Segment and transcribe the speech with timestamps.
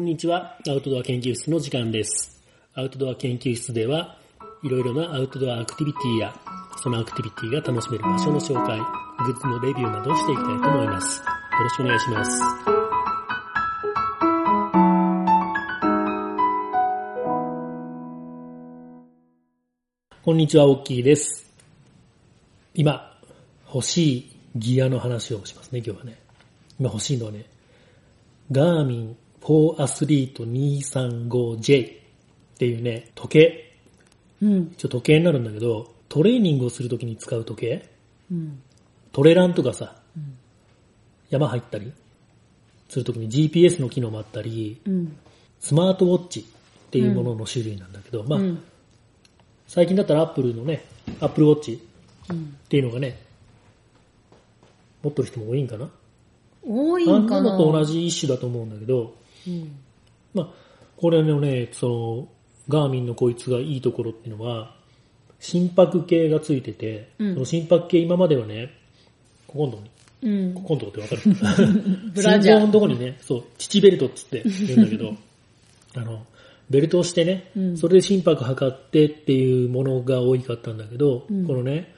[0.00, 0.56] こんにちは。
[0.66, 2.42] アウトドア研究室の時間です。
[2.72, 4.16] アウトドア研究室では、
[4.62, 6.34] いろいろなアウトドアアクティビティや、
[6.82, 8.84] そのアクティビティが楽しめる場所の紹介、グ
[9.30, 11.18] ッズのレビューなどをしていきたいと思います。
[11.18, 11.24] よ
[11.60, 12.42] ろしくお願いします。
[20.22, 21.44] こんにちは、オッキーです。
[22.72, 23.18] 今、
[23.66, 26.18] 欲しいギアの話をしますね、今日はね。
[26.78, 27.44] 今欲しいのはね、
[28.50, 31.92] ガーミン4アスリート 235J っ
[32.58, 33.76] ていうね、時計。
[34.42, 34.72] うん。
[34.72, 37.88] 一応時計になるんだけど、トレーニングをするときに使う時計
[38.30, 38.60] うん。
[39.12, 39.96] トレランとかさ、
[41.30, 41.92] 山入ったり
[42.88, 45.16] するときに GPS の機能もあったり、うん。
[45.58, 46.42] スマートウォッチっ
[46.90, 48.62] ていうものの種類なんだけど、まあ、うん。
[49.66, 50.84] 最近だったらアップルのね、
[51.20, 51.80] アップルウォッチ
[52.28, 52.36] うん。
[52.36, 53.18] っていうのがね、
[55.02, 55.88] 持ってる人も多いんかな？
[56.62, 57.18] 多いあんな？
[57.20, 59.14] んかなのと同じ一種だと思うんだけど、
[59.46, 59.72] うん。
[60.34, 60.48] まあ、
[60.96, 62.28] これのね、その、
[62.68, 64.74] ガーミンのこいつがいいところっていうのは、
[65.40, 67.34] 心拍計がついてて、うん。
[67.34, 68.70] その心拍計今まではね、
[69.46, 69.90] ここのとこに、
[70.30, 70.54] うん。
[70.54, 70.60] こ。
[70.62, 71.72] このとこってわかる？
[72.14, 72.58] ブラジャー。
[72.58, 75.14] 心臓のとこにね、そう、父ベルトっつって言うんだけど、
[75.94, 76.24] あの、
[76.68, 77.76] ベルトをしてね、うん。
[77.76, 81.46] それで心拍測ってっていうものが多かったんだけど、うん。
[81.46, 81.94] このね、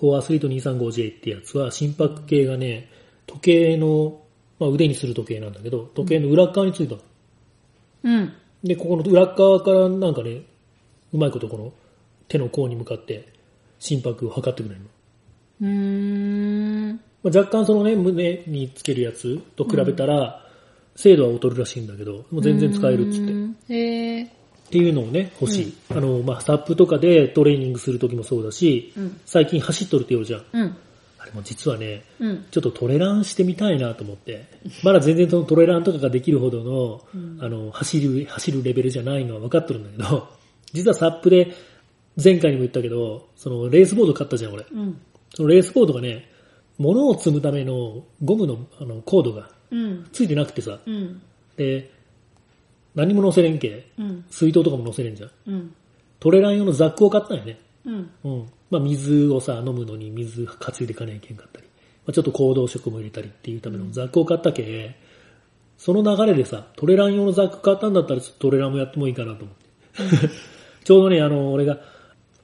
[0.00, 2.88] 4アスリート 235J ってやつは心拍計がね、
[3.26, 4.21] 時計の、
[4.62, 7.00] まあ、腕にする時計なんだけど、時計の裏側についたの。
[8.04, 8.32] うん。
[8.62, 10.42] で、ここの裏側からなんかね、
[11.12, 11.72] うまいことこの
[12.28, 13.32] 手の甲に向かって
[13.80, 14.86] 心拍を測ってくれるの。
[15.62, 17.00] うーん。
[17.24, 20.46] まあ、若干そのね、胸につけるやつと比べたら、
[20.94, 23.32] 精度は劣るらしいんだけど、もう全然使えるっつって。
[23.32, 23.74] って。
[23.74, 24.28] へえ。
[24.70, 25.74] ていうのをね、欲しい。
[25.90, 29.20] あの、まあ、サップとかでトレーニングするときもそうだし、うん。
[29.26, 30.44] 最近走っとるって言うじゃん。
[30.52, 30.76] うん。
[31.22, 32.46] あれも実はね、うん。
[32.50, 34.44] ちょっとトレランしてみたいなと思って。
[34.82, 40.28] まだ全然そのトレランとかができるほどの、うんあの、走る、走るレベルじゃないのは分かってるんだけど、
[40.74, 41.54] 実はサップで、
[42.22, 44.66] 前回にも言ったけど、そのレースボード買ったじゃん、俺。
[44.72, 45.00] うん。
[45.32, 46.28] そのレースボードがね、
[46.76, 50.06] 物を積むためのゴムのあのコードがうん。
[50.12, 51.22] ついてなくてさ、うん。
[51.56, 51.90] で、
[52.96, 54.24] 何も乗せれんけ、うん。
[54.28, 55.74] 水筒とかも乗せれんじゃん。
[56.18, 57.60] トレラン用のザックを買ったんよね。
[57.86, 58.10] うん。
[58.76, 58.80] うん。
[58.80, 61.66] まあ水をさ、飲むのに水担いでいかないけんかったり、
[62.06, 64.96] まあ、ちょっと行動食も入れたりっていうためのザックを買ったけ、
[65.78, 70.30] その流れでさ、トレラン用のザック買ったんだったらちょっとトレランもやってもいいかなと思って。
[70.84, 71.80] ちょうどね、あの、俺が、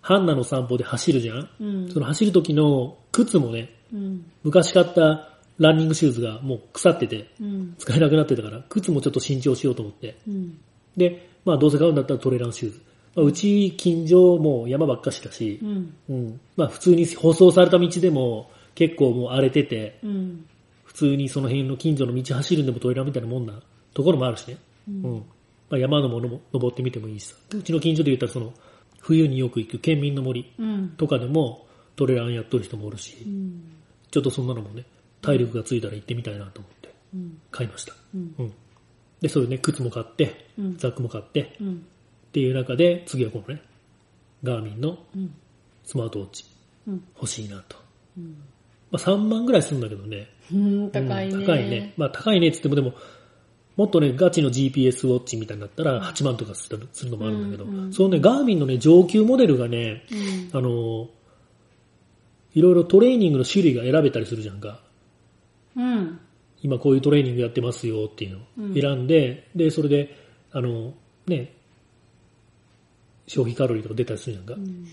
[0.00, 1.88] ハンナの散歩で走るじゃん、うん。
[1.90, 4.24] その走る時の靴もね、うん。
[4.42, 7.74] 昔買ったランニングシューズがもう腐ってて、うん。
[7.78, 10.16] 使えなくなってたから、靴もちょっと新調しようと思って。
[10.26, 10.58] うん。
[10.96, 12.80] で、まあどうせ買うんだったらトレランシューズ。
[13.14, 15.94] まあ、うち近所もう山ばっかしだしう、ん。
[16.08, 16.41] うん。
[16.56, 20.46] まあ普通に舗装された道でも結構もう荒れてて、うん。
[20.84, 23.60] 普通にその辺の近所の道走るんでもトレランみたいなもんな
[23.94, 24.56] ところもあるしね。
[24.88, 25.24] うん。
[25.70, 27.36] まあ山のものも登ってみてもいいしさ。
[27.52, 28.52] うちの近所で言ったらその、
[29.00, 30.88] 冬によく行く県民の森うん。
[30.96, 33.62] とかでもトレランやっとる人もおるし、うん。
[34.10, 34.84] ちょっとそんなのもね、
[35.20, 37.40] 体力がついたら行ってみたいなと思ってうん。
[37.50, 37.94] 買いました。
[38.14, 38.34] うん。
[38.38, 38.52] うん。
[39.20, 40.76] で、それね、靴も買って、うん。
[40.76, 41.86] ザックも買って、うん。
[42.28, 43.62] っていう中で、次はこのね、
[44.42, 45.34] ガーミンのうん。
[45.84, 46.44] スマートウォッチ
[46.86, 47.04] うん。
[47.16, 47.76] 欲しいなと。
[48.16, 48.36] うん。
[48.90, 50.28] まあ3万ぐらいするんだけどね。
[50.52, 50.90] うん。
[50.90, 51.34] 高いね。
[51.34, 51.94] うん高いね。。
[51.96, 52.94] まあ高いねって言ってもでも、
[53.76, 60.14] もっとね、ガチの GPS ウォッチみたいになったら8万とかするするのもあるんだけど、うんうんそのね、ガーミンのね、上級モデルがね、う
[60.56, 60.58] ん。
[60.58, 61.08] あの、
[62.54, 64.80] いろいろトレーニングの種類が選べたりするじゃんか。
[65.76, 66.18] うん。
[66.60, 70.16] 今こういうトレーニングやってますよっていうのうんを選んで、で、それで、
[70.50, 70.92] あの、
[71.26, 71.54] ね、
[73.28, 74.54] 消費カロリーとか出たりするじゃんか。
[74.54, 74.84] うん。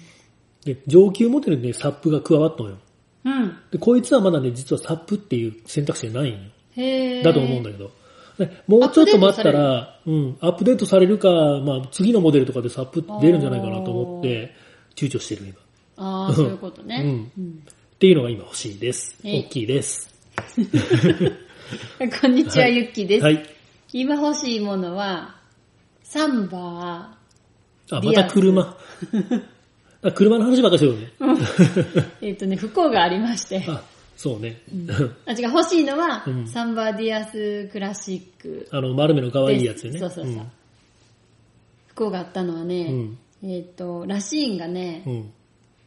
[0.63, 2.77] で、上級モデルにね、サップが加わったのよ。
[3.23, 3.57] うん。
[3.71, 6.39] で、こいつはまだね、実はサップっていう選択肢がないんよ。
[6.75, 7.23] へえ。
[7.23, 7.91] だと思うんだけど。
[8.37, 11.29] でもうちょっと待ったら、うん、アップデートされるか、
[11.65, 14.53] まあ、次のモデルとかでサップ出るんじゃないかなと思って、
[14.95, 15.55] 躊躇してる今。
[15.97, 17.31] ああ、そういうことね。
[17.37, 17.63] うん。
[17.95, 19.15] っていうのが今欲しいです。
[19.23, 20.13] はい大きいです。
[22.21, 23.23] こんにちは、ゆっきーです。
[23.23, 23.45] はい。
[23.93, 25.37] 今欲しいものは、
[26.03, 27.17] サンバ
[27.91, 28.77] あ、また車。
[30.01, 31.11] あ車の話ばっかりしてるね。
[31.19, 32.05] ー。
[32.21, 33.65] えっとね、不幸がありまして。
[33.67, 33.81] あ、
[34.15, 34.61] そうね。
[35.25, 38.67] あ、違う、欲しいのは、うんサンバーディアスクラシック。
[38.71, 39.99] あの、丸目の可愛いやつよね。
[39.99, 40.45] そうそうそう。
[41.87, 43.17] 不幸があったのはうね、ん。
[43.43, 45.31] えっと、ラシーンがね、うん。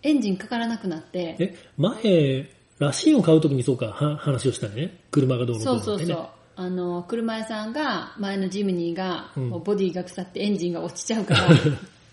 [0.03, 2.49] エンジンかからなくなって、え、前、
[2.79, 5.01] ラシーンを買うときにそうか、は話をしたね。
[5.11, 5.97] 車がどうのこうのってね。
[5.97, 6.29] そうそうそう。
[6.61, 11.49] あの、車屋さんが、前のジムニーが、うんもうボディが腐ってエンジンが落ちちゃうから、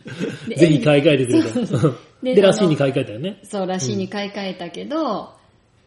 [0.47, 1.95] で ぜひ買い替えてくれと。
[2.21, 3.39] で、であのラシーンに買い替えたよね。
[3.41, 5.31] そう、らしいに買い替えたけど、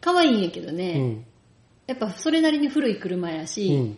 [0.01, 1.25] 可愛いんやけどね、うん。
[1.87, 3.97] やっぱそれなりに古い車やし、うん。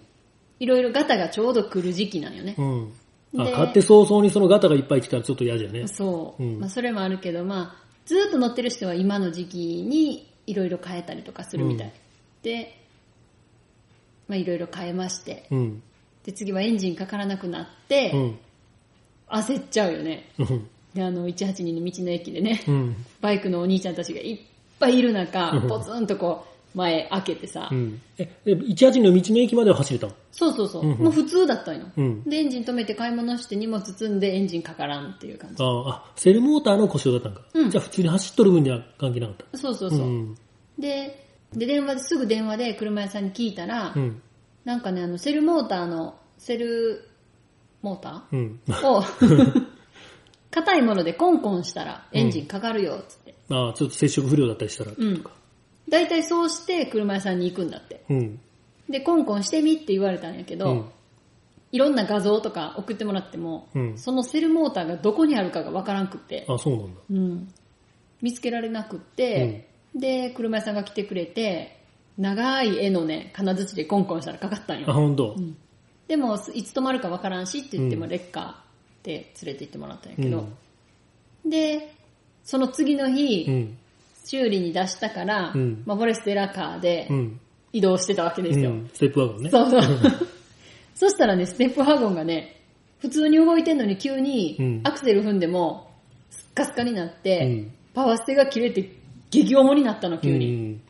[0.60, 2.62] いろいろガタがちょうど来る時期なんよねう。
[2.62, 2.94] ん。
[3.40, 5.88] あ、で買って早々にそのガタがいっぱい来たらちょっと嫌だよね。
[5.88, 6.44] そう。
[6.44, 11.88] うんまあ、それもあるけど、まあ、ずーっと乗ってる人は今の時期にいろいろ変えたりとかするみたい。
[11.88, 11.94] うん
[12.44, 12.81] で、
[14.28, 15.48] まあ、いろいろ変えまして。
[15.52, 15.84] うん。
[16.24, 18.40] で、次はエンジンかからなくなって、うん。
[19.30, 20.30] 焦っちゃうよね。
[20.38, 20.68] うん。
[20.94, 23.06] で、あの、182の道の駅でね、うん。
[23.22, 24.40] バイクのお兄ちゃんたちがいっ
[24.80, 28.02] ぱいいる中う、んポツンとこう、前開けてさ、うん。
[28.18, 30.14] え、で18の道の駅までは走れたの？
[30.32, 31.86] そうそうそう、もう普通だったんよ。
[31.98, 32.24] うん。
[32.24, 35.62] で、エンジン止めて買い物して荷物積んでエンジンかからんっていう感じ。
[35.62, 37.46] ああ、セルモーターの故障だったんか。
[37.54, 39.58] うんじゃあ普通に走っとる分には関係なかった。
[39.58, 40.00] そうそうそう。
[40.00, 40.38] ん。
[40.80, 44.22] で、で、電話ですぐ電話で車屋さんに聞いたら、うん。
[44.64, 47.10] なんかね、あの、セルモーターの、セル
[47.82, 48.60] モータうん。
[48.68, 49.04] ーを、
[50.52, 53.36] 硬いものでコンコンしたらエンジンかかるよ、つって。
[53.50, 54.92] ああ、ちょっと接触不良だったりしたら。
[54.98, 55.24] うん。
[55.90, 58.04] 大体そうして車屋さんに行くんだって。
[58.10, 58.40] うん。
[58.90, 60.86] で、コンコンしてみって言われたんやけど、うん
[61.72, 67.02] いろんな画像とか送ってもらっても、うんそのセルモーターがどこにあるかがわからんくって、あ、そうなんだ。
[67.10, 67.54] うん、
[68.22, 71.78] 見つけられなくって、で、車屋さんが来てくれて、
[72.18, 74.94] 長い絵のね、金槌でコンコンしたらかかったんあ、よ。
[74.94, 75.36] ほんと。
[76.08, 80.46] でも、いつ止まるかわからんしって言っても、うんレッカーで連れて行ってもらったんやけど、
[81.44, 81.50] うん。
[81.50, 81.96] で、
[82.44, 83.78] その次の日、うん。
[84.24, 87.40] 修理に出したから、うんまあ、フォレステラカーでうん。
[87.74, 88.72] 移動してたわけですよ。
[88.72, 89.50] うんステップワゴンね。
[89.50, 89.82] そうそう。
[90.94, 92.62] そしたらね、ステップワゴンがね、
[93.00, 95.90] 普通に動いてんのに急にうんアクセル踏んでも、
[96.30, 98.90] スッカスカになって、うんパワーステが切れて
[99.32, 100.52] 激重になったの、急うに。
[100.52, 100.82] ん。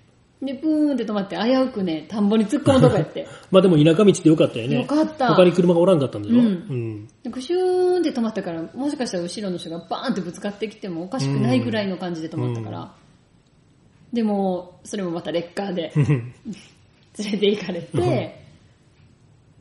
[0.41, 3.27] で、プーンって止まって危うくね、田んぼに突っ込むとこやって。
[3.51, 4.79] まあでも田舎道ってよかったよね。
[4.79, 6.35] よかった他に車がおらんかったんだよ。
[6.35, 7.07] うんうん。
[7.23, 12.91] なんかシューンって止まったから、もしかしたら後ろの人がバーンってぶつかってきてもおかしくないぐらいの感じで止まったから。
[14.11, 16.05] でも、それもまたレッカーでうん。
[17.19, 18.41] 連れて行かれて、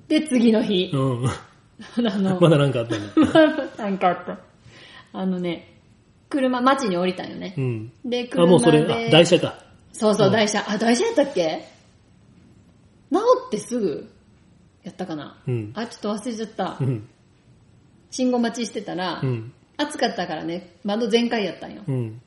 [0.08, 1.26] で、次の日、うん。
[2.08, 3.84] あの、 まだなんかあったんだ。
[3.84, 4.38] なんかあった。
[5.12, 5.69] あのね、
[6.30, 7.60] 車、街に降りたんよねう。
[7.60, 7.92] ん。
[8.04, 8.50] で、あ、車で。
[8.50, 9.58] もうそれ、あ、台車か。
[9.92, 10.64] そうそうう、ん台車。
[10.66, 11.66] あ、台車やったっけ？
[13.12, 13.18] 治
[13.48, 14.08] ってすぐ
[14.84, 15.36] やったかな？
[15.46, 15.72] うん。
[15.74, 16.84] あ、ちょっと忘れちゃったう。
[16.84, 17.08] ん。
[18.10, 19.52] 信号待ちしてたら、うん。
[19.76, 21.82] 暑かったからね、窓全開やったんよ。
[21.86, 22.20] うん。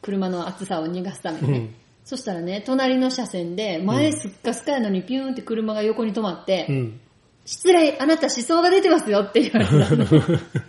[0.00, 1.58] 車の暑さを逃がすためにね。
[1.58, 1.74] うん。
[2.04, 7.00] そしたらね、隣の車線で、前すっかすかやのにピューンって車が横に止まって、うん。
[7.44, 10.06] 失礼、あなた思想が出てますよって言われたの。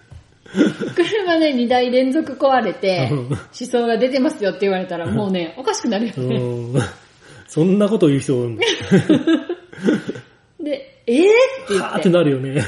[0.95, 6.37] 車ね、2台連続壊れて、うん思想が出てますよって言われたら、もうね、おかしくなるようね。
[6.37, 6.73] ん。
[7.47, 8.57] そんなこと言う人おるの
[10.63, 11.25] で、えー、っ
[11.67, 12.63] て言っ、はーっててなるよね。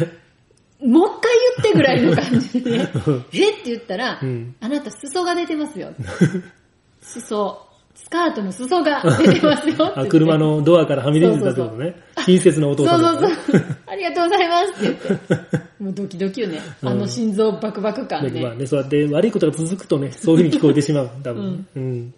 [0.83, 1.31] もう一回
[1.63, 2.89] 言ってぐらいの感じでね、
[3.33, 5.93] えって言ったら、うんあなた裾が出てますよ。
[7.01, 11.95] 裾、スカートの裾が出てますよ車のドアからはみ出てたってことね。
[12.25, 13.35] 親切なお父そうさんだそう。
[13.51, 13.77] そう。
[13.87, 15.19] ありがとうございますって言っ
[15.49, 15.57] て。
[15.83, 16.61] もうドキドキよね。
[16.81, 18.41] うんあの心臓バクバク感ね。
[18.41, 21.11] まあね、そうやって悪いことが続くとね、そういう風に聞こえてしまう。
[21.23, 21.63] 多分ね。
[21.75, 22.13] うん。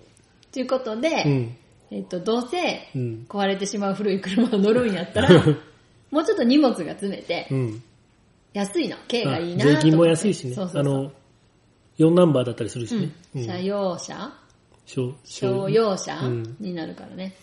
[0.51, 1.55] ということで、うん。
[1.91, 3.25] えっと、どうせうん。
[3.27, 5.29] 壊れてしまう古い車を乗るんやったら、
[6.11, 7.83] もうちょっと荷物が詰めてう、ん。
[8.53, 10.55] 安いの、軽がいいな税金も安いしね。
[10.57, 11.11] あの、
[11.97, 13.09] 4ナンバーだったりするしね。
[13.35, 14.33] うん、車用車
[14.85, 17.35] 商商用車、うんになるからね。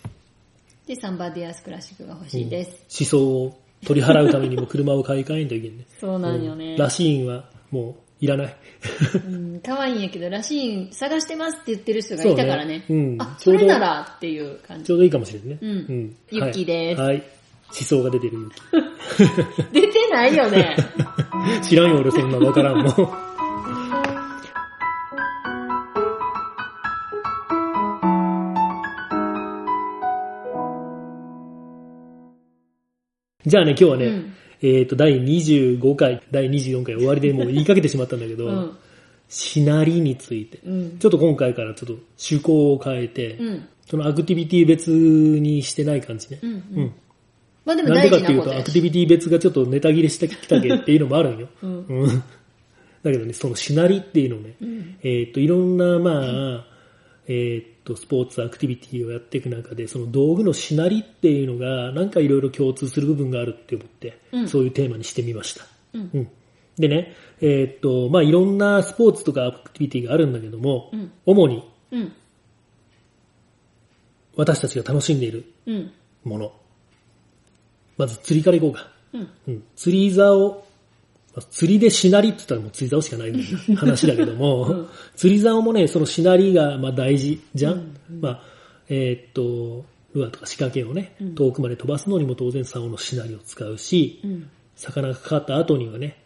[0.87, 3.03] で、サンバディアスクラシックが欲しいです。
[3.03, 5.85] 思想を取り払うためにも車を買い替えんといけんね。
[5.99, 6.77] そうなんよね。
[6.77, 8.55] ラシーンはもういらない。
[9.27, 12.83] うん、可愛いんやけど、ラシーン探してますって言ってる人がいたからね。
[12.87, 14.85] そうねうんあ、それならっていう感じ。
[14.85, 15.57] ちょうどいいかもしれんね。
[15.61, 17.15] うんユッはいキーですはい。
[17.17, 17.23] 思
[17.73, 18.51] 想が出てるユッ
[19.71, 20.75] 出てないよね。
[20.77, 21.61] キー。
[21.61, 23.30] 知らんよ俺そんなわからんもん。
[33.45, 34.33] じゃあね、今日はね、うん
[34.63, 38.77] えっ、と、第25回、第24回終わりでもう言いかけてしまったんだけど、うん。
[39.27, 40.99] しなりについて、うん。
[40.99, 43.67] ちょっと今回からちょっと趣向を変えて、うん。
[43.89, 46.39] そのアクティビティ別にしてない感じね。
[46.43, 46.51] うん。
[46.51, 46.93] ううんん。
[47.65, 48.57] まあでもなんで大事かっていうと。
[48.57, 51.47] アクティビティ別がちょっとネタ切れしてきたけっていうのもあるんよ。
[51.63, 51.85] うん。
[51.87, 52.07] うん。
[52.07, 54.97] だけどね、そのしなりっていうのをね、うん。
[55.01, 56.65] えっ、と、いろんな、まあ、
[57.27, 65.65] えっ、と、スポーツアクティビティをやっていく中で、その道具のしなりっていうのが、なんかいろいろ共通する部分があるって思って、うんそういうテーマにしてみました。
[65.93, 66.09] うん。
[66.13, 66.27] うん。
[66.77, 71.11] でね、えっ、と、まあ、いろんなスポーツとかアクティビティがあるんだけども、うん。
[71.25, 72.13] 主にうん。
[74.35, 75.91] 私たちが楽しんでいるうん。
[76.23, 76.53] もの。
[77.97, 78.87] まず釣りからいこうか。
[79.13, 79.29] うん。
[79.47, 79.63] うん。
[79.75, 80.70] 釣り竿、まあ
[81.49, 88.43] 釣りでしなりって言ったらもう釣り竿しかない話だけども、うん釣り竿もね、そのしなりがまあ大事じゃん、まあ、
[88.89, 94.49] えーっと、ルアーとか仕掛けをね、うん遠くまで飛ばすのにも当然竿のしなりを使うし、うん。
[94.75, 96.17] 魚がかかった後にはね、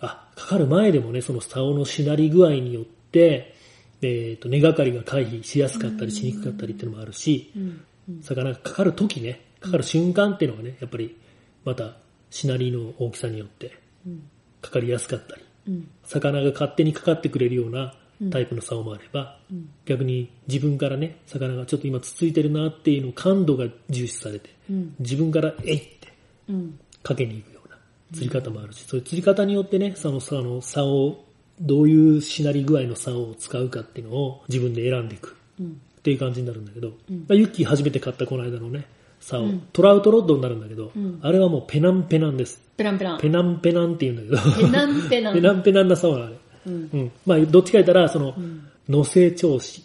[0.00, 3.54] あ、かかる前でもね、その竿のしなり具合によって、
[4.02, 7.84] えっ、と、根がかりが回避しやすかったりしにくかったりっていうのもあるし、うん。
[8.08, 8.22] うん。
[8.22, 11.16] 魚がかかる時ね、かかる瞬間っていうのがね、やっぱり
[11.64, 11.96] また
[12.30, 14.22] しなりの大きさによってうん。
[14.64, 15.88] かかりやすかったり、うん。
[16.04, 17.94] 魚が勝手にかかってくれるような
[18.30, 19.68] タイプの竿もあれば、うん。
[19.84, 24.94] 逆に自分からね、魚がちょっと今つついてるなっていうのを感度が重視されて、うん。
[24.98, 26.12] 自分からえいって
[26.48, 26.78] うん。
[27.02, 27.76] かけに行くような
[28.12, 31.24] 釣り方もあるし、そういう釣り方によってね、その、その、竿を、
[31.60, 35.66] どういうしなり具合の竿を使うかっていうのを自分で選んでいくうん。
[35.66, 38.86] っていう感じになるんだけど、うんまあ、ユッキー初めて買ったこの間のね、
[39.24, 42.60] 竿、うんトラウトロッドになるんだけど、うんあれはもうペナンペナンです。
[42.76, 43.18] ペランペラン。
[43.18, 45.34] ペナンペナンって言うんだけど、ペナンペナン。
[45.34, 46.36] ペナンペナンな竿なのあれ。
[46.66, 46.90] うん。
[46.92, 47.12] うん。
[47.24, 48.68] まあ、どっちか言ったら、その、うん。
[48.88, 49.82] の成長子。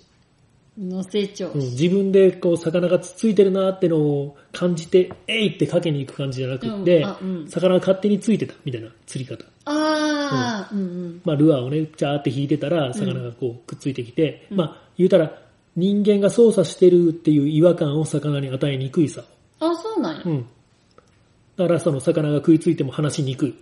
[0.78, 1.60] の成長うん、。
[1.60, 7.06] 自分でこう魚がつついてるなってのを感じて、えいってかけに行く感じじゃなくって、
[7.50, 9.44] 魚が勝手についてたみたいな釣り方。
[9.66, 11.22] ああ、うんうん。
[11.26, 15.34] まあ、ルアーをね、チャーって引いてたら、魚がこうくっついてきて、まあ、言うたら、
[15.80, 19.24] 人間が操作してるっていう違和感を魚に与えにくいさ。
[19.60, 20.24] あ、そうなんや。
[20.26, 20.46] うん。
[21.58, 23.54] だからその魚が食いついても離しにくいっ。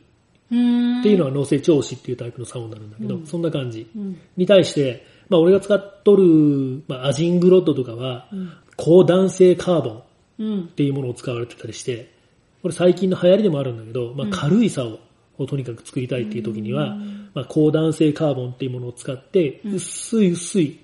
[0.49, 3.89] ていうのは脳性調子っていうタイプの竿になるんだけど、うんそんな感じ。
[3.95, 4.19] うん。
[4.37, 8.53] に対して、まあ俺が使っとる、まあアジングロッドとかは、うん。
[8.75, 10.03] 高弾性カーボンっ
[10.39, 10.67] うん。
[10.69, 12.13] ていうものを使われてたりして、
[12.61, 14.99] これ最近の流行りでもあるんだけど、まあ軽い竿
[15.37, 16.95] をとにかく作りたいっていう時には、
[17.33, 20.79] まあ高弾性カーボンっていうものを使って、うん薄い薄い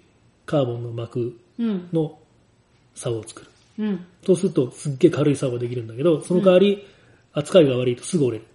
[0.45, 1.89] カーボンの膜うん。
[1.93, 2.17] の
[2.95, 3.47] 竿を作る。
[3.79, 4.05] うん。
[4.25, 6.85] そうするとすっげえ軽い竿ができるんだけど、その代わり
[7.33, 8.45] 扱いが悪いとすぐ折れる。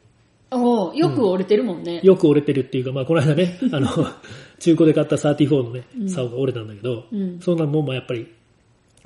[0.50, 2.00] おーよく折れてるもんね。
[2.02, 3.88] よく折れてるっていうか、まあこの間ね、 あの、
[4.58, 7.40] 中古で買った34のね、竿が折れたんだけど、うん。
[7.40, 8.26] そんなもんもやっぱり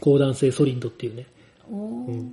[0.00, 1.26] 高弾性ソリッドっていうね、
[1.70, 2.28] おー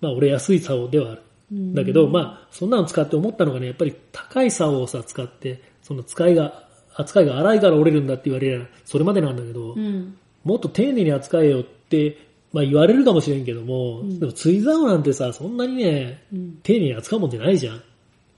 [0.00, 1.22] まあ折れやすい竿ではある。
[1.52, 6.63] うんだけど、まあそんなの使って思ったのがね、やっぱり高い竿をさ、使って、その使いが、
[6.96, 10.16] 扱いが荒いから折れるんだって言われれば、それまでなんだけど、うん。
[10.44, 12.18] もっと丁寧に扱えよって、
[12.52, 16.58] まあ言われるかもしれんけども、んでも釣り竿なんてさ、そんなにね、うん。
[16.62, 17.76] 丁寧に扱うもんじゃないじゃん。
[17.76, 17.80] っ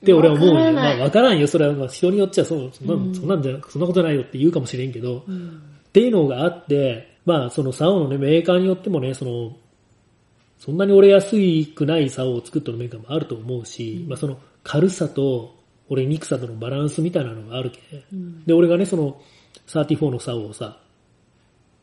[0.04, 0.54] て俺は思うよ。
[0.54, 1.46] わまあわからんよ。
[1.46, 5.62] それはまあ人によっちゃそう、そんな,、うんそんなんじゃ、そんなことないよって言うかもしれんけど、うん。
[5.88, 9.56] っていうのがあって、まあその竿のね、メーカーによってもね、その、
[10.58, 11.36] そんなに折れやす
[11.75, 15.55] くない竿を作ってるメーカーもあると思うし、まあその軽さと
[15.88, 17.80] 折れにくさとのバランスみたいなのがあるけ。
[18.12, 18.44] うん。
[18.44, 19.20] で、俺がね、その
[19.68, 20.78] 34の竿をさ、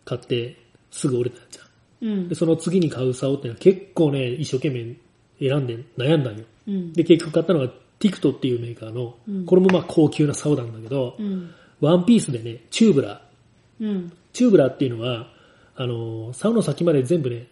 [0.05, 0.57] 買って
[0.91, 1.62] すぐ折れたじゃ
[2.05, 2.10] ん。
[2.10, 2.36] うんで、。
[2.36, 6.45] その次に買う竿ってのは結構ね、一生懸命選んで悩んだんよ。
[6.67, 6.93] うん。
[6.93, 7.69] で、結局買ったのが
[8.00, 11.51] ティクトっていうメーカーの、うんこれもまあ高級な竿なんだけど、うん。
[11.79, 13.86] ワンピースでね、チューブラー。
[13.86, 14.13] うん。
[14.33, 15.31] チューブラーっていうのは、
[15.75, 17.48] あのー、竿の先まで全部ね、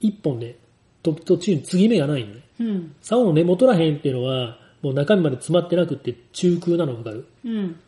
[0.00, 0.56] 一本ね、
[1.02, 2.40] と途中に継ぎ目がないのね。
[2.60, 2.94] うん。
[3.00, 7.80] 竿の根元らへんっていうのは、もう中身まで詰まってなくって中空なのわかるうん。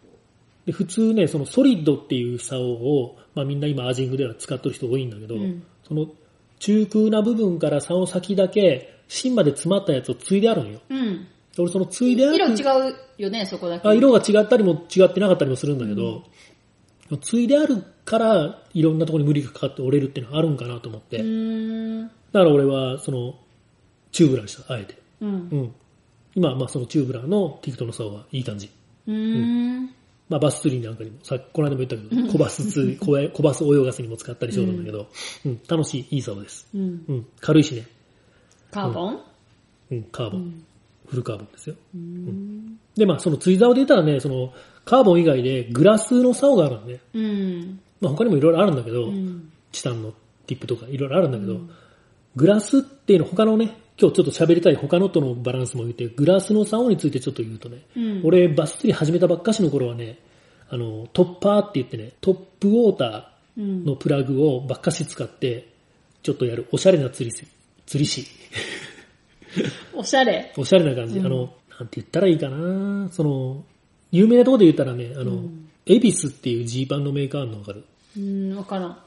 [0.64, 6.06] で、普通ね、そのソリッドっていう竿を、まあみんな今アジングでは使ってる人多いんだけど、うんその
[6.58, 10.80] 中空な部分から竿先だけ芯まで詰まったやつを継いであるのよ。
[10.88, 11.28] うん。
[11.54, 12.36] で俺その継いである。
[12.36, 13.86] 色違うよね、そこだけ。
[13.86, 16.24] あ色が違ったりも違ってなかったりもするんだけど、
[17.20, 21.18] 継いであるからいろんなところに無理がかかって折れるっていうのはあるんかなと思って。
[21.18, 22.06] うーん。
[22.06, 23.34] だから俺はその
[24.12, 24.98] チューブラーにした、あえて。
[25.20, 25.28] うん。
[25.28, 25.74] うん。
[26.37, 28.71] 今はまあそのチューブラーのティクトの竿はいい感じ。
[29.09, 29.87] うーん。
[30.28, 35.09] まあバス釣りなんかにも、さこの間も言ったけど、小バス釣り、 小小バス泳がせにも使ったりしようなんだけど、
[35.45, 36.69] うん、楽しい、いい竿です。
[36.75, 37.05] うん。
[37.09, 37.87] うん、軽いしね。
[38.71, 39.21] カーボン？
[39.90, 40.40] うん、カーボン。
[40.43, 40.66] うん
[41.07, 41.76] フルカーボンですよ。
[41.95, 42.78] うん。
[42.97, 44.52] で、まあその釣り竿で言ったらね、その
[44.85, 47.00] カーボン以外でグラスの竿があるのね。
[47.14, 47.81] うん。
[48.00, 49.52] まあ他にもいろいろあるんだけど、うん。
[49.73, 50.12] チタンの
[50.47, 51.61] ティップとかいろいろあるんだけど、
[52.35, 58.20] グラスっていうの他のね、今日ちょっと喋りたい他のとのバランスも言って、グラスの竿についてちょっと言うとね、うん。
[58.24, 60.18] 俺バス釣り始めたばっかしの頃はね、
[60.68, 65.72] あの、トッパーって言ってね、トップウォータうんーのプラグをばっかし使って、
[66.22, 67.46] ちょっとやるおしゃれな釣りし、
[67.86, 68.26] 釣り師。
[69.94, 70.52] おしゃれ。
[70.58, 71.18] おしゃれな感じ。
[71.18, 73.64] うんあの、なんて言ったらいいかなその、
[74.12, 77.84] 有名なところで言ったらね、あの、うんエビスっていうジーパンのメーカーのわかる？
[78.18, 78.98] うん、わからん。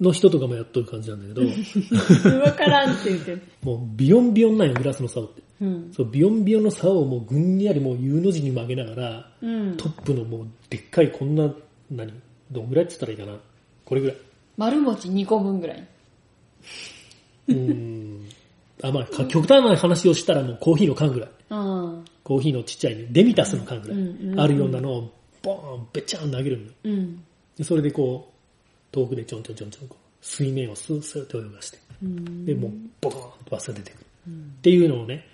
[0.00, 3.42] の人とかもやっとる感じなんだけど、わからんって言ってる。
[3.62, 5.42] もうビヨンビヨンなんよ、グラスの竿って。
[5.60, 5.92] うん。
[5.92, 9.76] そう、ビヨンビヨンの竿をもうぐんやりもう U の字に曲げながら、うん。
[9.76, 11.52] トップのもうでっかいこんな、
[11.90, 12.12] 何？
[12.50, 13.38] どんぐらいって言ったらいいかな？
[13.84, 14.16] これぐらい。
[14.56, 15.88] 丸餅2個分ぐらい。
[17.48, 18.28] うーん。
[18.82, 21.28] あ、まあ、か極端な話をしたらもうコーヒーの缶ぐらい。
[21.50, 22.04] うん。
[22.24, 24.44] コーヒーのちっちゃいね、デミタスの缶ぐらい。
[24.44, 26.72] あるようなのを、ボーン、べちゃん投げるのよ。
[26.84, 27.22] うん。
[27.58, 28.34] でそれでこう、
[28.92, 31.78] 遠くでちょんちょんちょんちょんこう、水面をスースーと泳がして。
[32.02, 34.06] うんで、もう、ボコーンとバスが出てくる。
[34.28, 35.26] っていうのをね、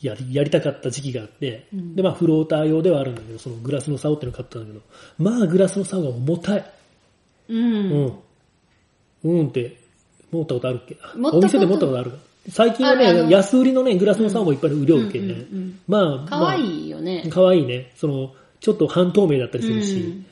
[0.00, 4.80] やり、やりたかった時期があって、うんで、まあ、フローター用ではあるんだけど、そのグラスの竿っていうのを買ったんだけど、
[5.18, 6.72] まあ、グラスの竿が重たい。
[7.48, 7.54] う。
[7.54, 8.12] うんん。
[9.24, 9.76] うんって、
[10.30, 10.96] 持ったことあるっけ？
[11.32, 12.16] お店で持ったことあるか
[12.48, 15.24] 最近はね、安売りのね、グラスの竿もいっぱい売りょるけね。
[15.24, 16.88] うんうんうんまあ、かわい。
[16.88, 17.28] よね。
[17.30, 17.92] かわいいね。
[17.96, 20.26] その、ちょっと半透明だったりするし、うん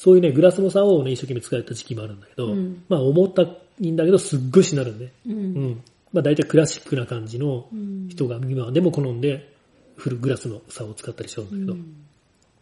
[0.00, 3.42] そういうね、グラスの竿をね、一生懸命使った時期もあるんだけど、うんまあ、重た
[3.78, 5.12] いんだけど、すっごいしなるんで。
[5.26, 5.30] う。
[5.30, 5.36] うん
[5.72, 5.82] ん。
[6.10, 9.52] まあ、大体クラシックな感じのうん人が今でも好んで、
[9.96, 12.06] フルグラスの竿を使ったりしようんだけど、うん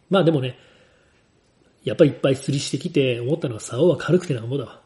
[0.09, 0.57] まあでもね、
[1.85, 4.81] やっぱりいっぱい釣りしてきて思ったのは竿は軽くてなんぼだわ。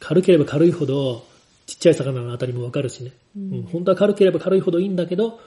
[0.00, 1.24] 軽ければ軽いほど、
[1.66, 5.38] ちっちゃい魚のあたりもわかるしね、うん本当は軽ければ軽いほどいいんだけど、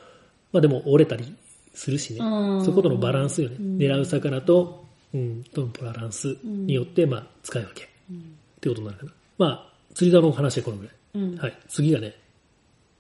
[0.53, 1.35] まあでも折れたり
[1.73, 2.19] するしね。
[2.21, 3.57] うんそことのバランスよね。
[3.59, 7.83] うん狙う魚と、うん、とのバランスによって、まあ使い分け。
[7.83, 7.87] っ
[8.59, 9.11] てことになるかな。
[9.37, 10.93] まあ、釣り竿の話はこのぐらい。
[11.15, 11.57] うんはい。
[11.67, 12.15] 次がね、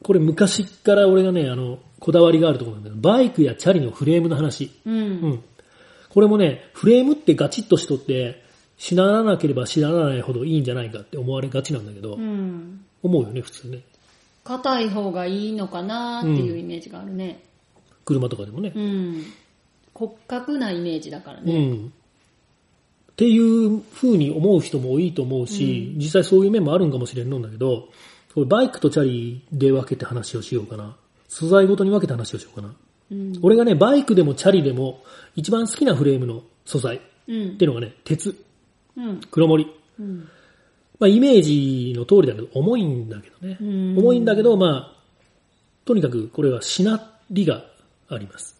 [0.03, 4.71] これ昔から俺がね、あの、こだわりがあるところなんだけど、バイクやチャリのフレームの話。
[4.85, 4.91] う。
[4.91, 5.43] うんん。
[6.09, 8.43] これもね、フレームってガチッとしとって、
[8.77, 12.85] しならなければしならないほどいいんじゃないかって思われがちなんだけど、うん。
[13.01, 13.81] 思うよね、普通ね。
[14.43, 17.43] 硬い方がいいのかなっていうイメージがあるね。
[18.05, 18.71] 車とかでもね。
[18.75, 19.23] うん。
[19.97, 21.69] 骨格なイメージだからうね。
[21.69, 21.85] ん。
[21.87, 21.89] っ
[23.15, 27.89] ていう風に思う人も多いと思うし、実際そういう面もあるんかもしれんのんだけど、
[28.35, 30.95] これバイクとチャリで分けて話をしようかな。
[31.27, 32.75] 素材ごとに分けて話をしようかな。
[33.11, 33.33] うん。
[33.41, 35.03] 俺がね、バイクでもチャリでも
[35.35, 38.35] 一番好きなフレームの素材っうんていうのがね、鉄、
[38.95, 39.21] うん。
[39.31, 39.75] 黒森。
[39.99, 40.29] うん。
[40.99, 43.57] まあイメージの通りだけど、重いんだけどね。
[43.59, 44.97] うん重いんだけど、まあ、
[45.85, 47.63] とにかくこれはしなりが
[48.09, 48.56] あります。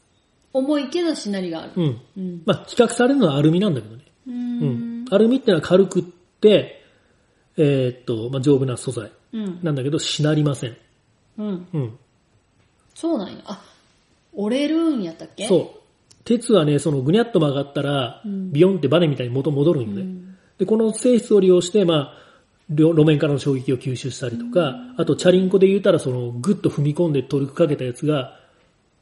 [0.58, 1.72] 重いけどしなりがある。
[1.76, 2.02] うん。
[2.18, 2.42] うん。
[2.46, 4.04] まあ、比較されるのはアルミなんだけどね。
[4.28, 5.06] ううんん。。
[5.10, 6.84] アルミってのは軽くって、
[7.58, 9.60] えーっと、まあ、丈夫な素材うん。
[9.64, 10.78] なんだけど、しなりません。
[11.38, 11.68] うん。
[11.74, 11.98] うん。
[12.94, 13.36] そうなんや。
[13.46, 13.62] あ、
[14.34, 15.48] 折れるんやったっけ？
[15.48, 15.80] そう。
[16.24, 20.02] 鉄はね、そのぐにゃっと曲がったら、うんビヨンってバネみたいに元戻るんよね。
[20.02, 22.14] うんで、この性質を利用して、まあ、
[22.70, 28.40] 両路面からの衝撃を吸収したりとか、あと、チャリンコで言うたら、その、グッと踏み込んでトルクかけたやつが、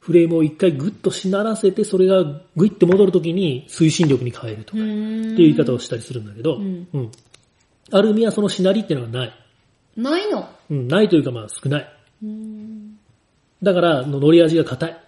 [0.06, 2.22] フレームを一回グッとしならせて、それが
[2.54, 4.94] グイッて戻るときに推進力に変えるとか、うってん。
[5.30, 7.12] いう言い方をしたりするんだけど、うんうん。
[7.90, 9.32] アルミはそのしなりっていうのはない。
[9.96, 10.48] ないの？
[10.70, 11.92] うん、ないというかまあ少ない。
[12.22, 12.98] うん。
[13.60, 14.90] だから、の乗り味が硬い。
[14.90, 14.98] は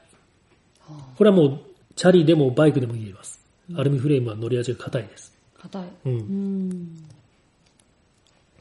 [1.16, 1.60] これはもう、
[1.94, 3.40] チャリでもバイクでも言えます。
[3.76, 5.32] アルミフレームは乗り味が硬いです。
[5.58, 5.82] あ硬い。
[6.06, 6.08] う。
[6.08, 6.96] うんん。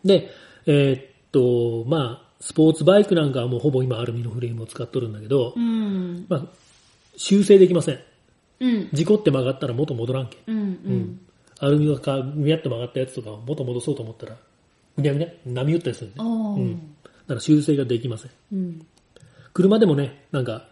[0.06, 0.30] で、
[0.68, 6.26] えーっと、まあ、スポーツバイクなんかはもうほぼ今アルミのフレームを使っとるんだけど、うん。
[6.30, 6.46] まあ、
[7.16, 8.00] 修正できません。
[8.60, 8.90] うん。
[8.94, 10.40] 事故って曲がったら元戻らんけん。
[10.48, 10.58] うん。
[10.58, 11.20] うん。
[11.60, 14.36] アルミがかぐにゃって曲がったやつとかを元戻そうと思ったら、
[14.96, 16.08] ぐにゃぐにゃ、波打ったりする。
[16.10, 16.14] ね。
[16.20, 16.24] あ。
[16.24, 16.96] うん。
[17.04, 18.32] だから修正ができません。
[18.54, 18.86] うん。
[19.54, 20.68] 車でもね、なんか、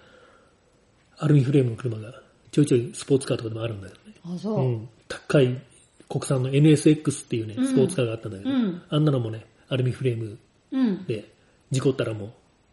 [1.17, 2.13] アルミフレームの車が
[2.51, 3.99] ちょいちょいスポーツカーとかでもあるんだけど
[4.31, 4.35] ね。
[4.35, 4.67] あ、そうう。
[4.69, 4.89] ん。
[5.07, 5.59] 高い
[6.07, 10.37] 国産の NSX っていうね、うんスポーツカーがあったんだけど、うんあんなのもね、アルミフレーム
[10.71, 11.05] うん。
[11.05, 11.34] で
[11.71, 12.29] 事故ったらもう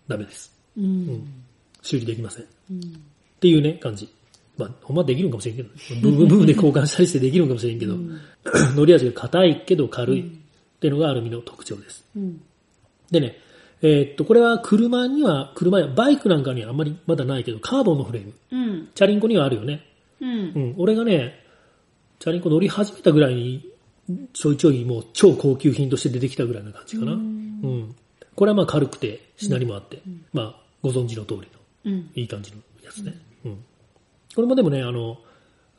[0.09, 0.53] ダメです。
[0.77, 1.45] うん。
[1.83, 2.45] 修理できません。
[2.45, 2.81] っうん。
[3.41, 4.09] ていうね、感じ。
[4.57, 5.69] まあ、ほんまできるんかもしれんけど、
[6.01, 7.97] 部分部分で交換したりしてできるんかもしれんけど、
[8.77, 10.25] 乗り味が硬いけど軽いっ
[10.81, 12.05] ていうのがアルミの特徴です。
[12.17, 12.43] うん。
[13.11, 13.37] でね、
[13.83, 18.33] えーっと、これは車には、車やバイクなんかにはあんまりまだないけど、カーボンのフレーム。
[18.53, 18.89] うん。
[18.95, 19.85] チャリンコにはあるよね。
[20.21, 20.27] う。
[20.27, 20.75] うんん。
[20.79, 21.41] 俺がね、
[22.21, 23.69] チャリンコ乗り始めたぐらいに、
[24.33, 27.13] ちょいちょいもう超高級品として出てきたぐらいな感じかな。
[27.13, 27.95] うん。
[28.35, 31.47] これはまあ軽くて、しなりもあって、まあ、ご存知の通りの、
[31.85, 32.11] うん。
[32.15, 33.15] いい感じのやつね。
[33.45, 33.65] うん。
[34.35, 35.19] これもでもね、あの、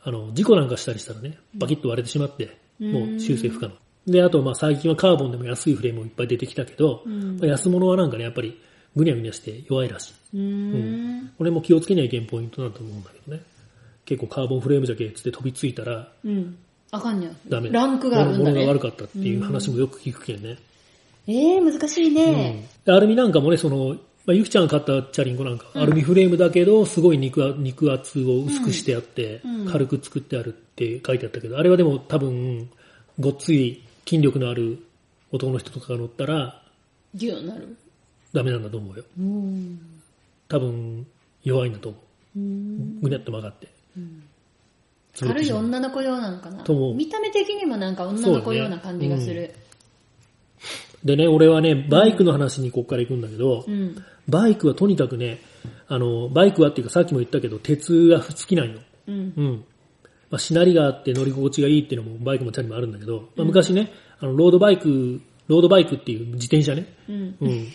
[0.03, 3.73] あの、事故なんかしたりしたらね、バキッと割れてしまって、もう修正不可能。
[4.05, 8.59] で、あと、まあ最近はカーボンでも安いフレームもいっぱい出てきたけど、うんまあ安物はなんかね、やっぱり
[8.95, 10.37] ぐにゃぐにゃして弱いらしい。
[10.37, 11.31] うん。
[11.37, 13.43] これも気をつけないけんポイントだと思うんだけどね。
[14.05, 16.57] 結構カーボンフレームじゃけっつって飛びついたらうん。
[16.91, 17.31] あかんにゃ。
[17.47, 17.69] ダメ。
[17.69, 18.67] ランクがあるんだ物がね。
[18.67, 20.57] 悪かったっていう話もよく聞くけんね。
[21.27, 22.67] ええ、難しいね。
[22.85, 32.69] でアルミなんかもね、その、まあ、ゆきちゃんが買ったチャリンコなんか、アルミフレームだけど、すごい肉あ肉厚を薄くしてあって、うん軽く作ってあるって書いてあったけど、あれはでも多分、
[33.19, 34.79] ごっつい筋力のある
[35.31, 36.61] 男の人とかが乗ったら、
[37.13, 37.77] ギューなる。
[38.33, 39.03] ダメなんだと思うよ。
[39.19, 39.79] うん。
[40.47, 41.05] 多分、
[41.43, 41.97] 弱いんだと思
[42.35, 43.01] うんう。
[43.03, 43.67] ぐにゃっと曲がって。
[45.19, 49.53] 軽い女の子用なのかなと思う見た目的にもなんか女の子用な感じがする。
[51.03, 54.03] でね、俺はね、バイクの話にここから行くんだけど、うん。
[54.27, 55.39] バイクはとにかくね、
[55.87, 58.79] あの、バイクはっていうかさっきも言ったけど、鉄が好きなんよ。
[59.07, 59.33] うん。
[59.35, 59.65] うん。
[60.29, 66.87] まあ、しなりがあって乗り心地がいいっていうのもバイクもチャリもあるんだけど、まあ、昔ね、あの、ロードバイクロードバイクっていう自転車ね。
[67.09, 67.35] うん。
[67.41, 67.67] うん。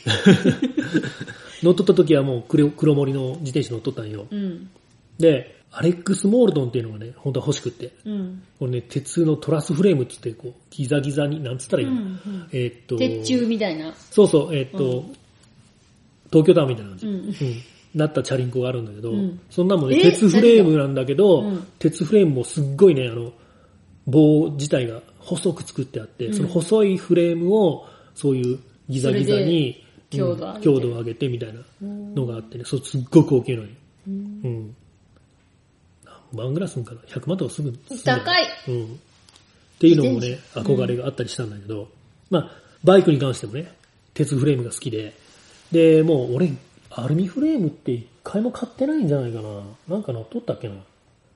[1.63, 4.27] 乗っとった時はもう黒黒森の自転車乗っとったんよ。
[4.31, 4.71] うん。
[5.19, 7.93] で、アレックス・モールドンっていうのがね、本当は欲しくって。
[8.07, 8.43] うん。
[8.59, 12.21] これね、鉄のトラスフレームって言って、こう、ギザギザに、なんつったらいいの、うん
[12.53, 13.95] えーっと、鉄柱みたいな。
[13.95, 15.05] そうそう、えーっと、
[16.31, 17.07] 東京タワーみたいな感じ。
[17.07, 17.13] うん。
[17.15, 17.35] うん。
[17.95, 19.41] なったチャリンコがあるんだけど、うん。
[19.51, 20.03] そんなもんね、え？
[20.11, 21.67] 鉄フレームなんだけど、うん。
[21.79, 23.33] 鉄フレームもすっごいね、あの、
[24.07, 26.35] 棒自体が細く作ってあって、うん。
[26.35, 30.57] その細いフレームを、そういうギザギザに、強度を上げて。
[30.57, 33.75] うん強度を上げてみたいなのがあってね、そうすっごい高級なのよ。
[36.33, 37.73] 万ぐらいすんかな ?100 万とかすぐ
[38.05, 38.85] 高いうん。
[38.85, 38.89] っ
[39.79, 41.89] ていうのも自ね、憧れがあったりしたんだけど、
[42.31, 42.51] まあ、
[42.85, 43.73] バイクに関してもね、
[44.15, 45.15] 鉄フレームが好きで、
[45.71, 46.53] で、もう俺、
[46.91, 49.63] アルミフレームって一回も買ってないんじゃないかな。
[49.89, 50.75] なんか乗っとったっけな。
[50.75, 50.79] っ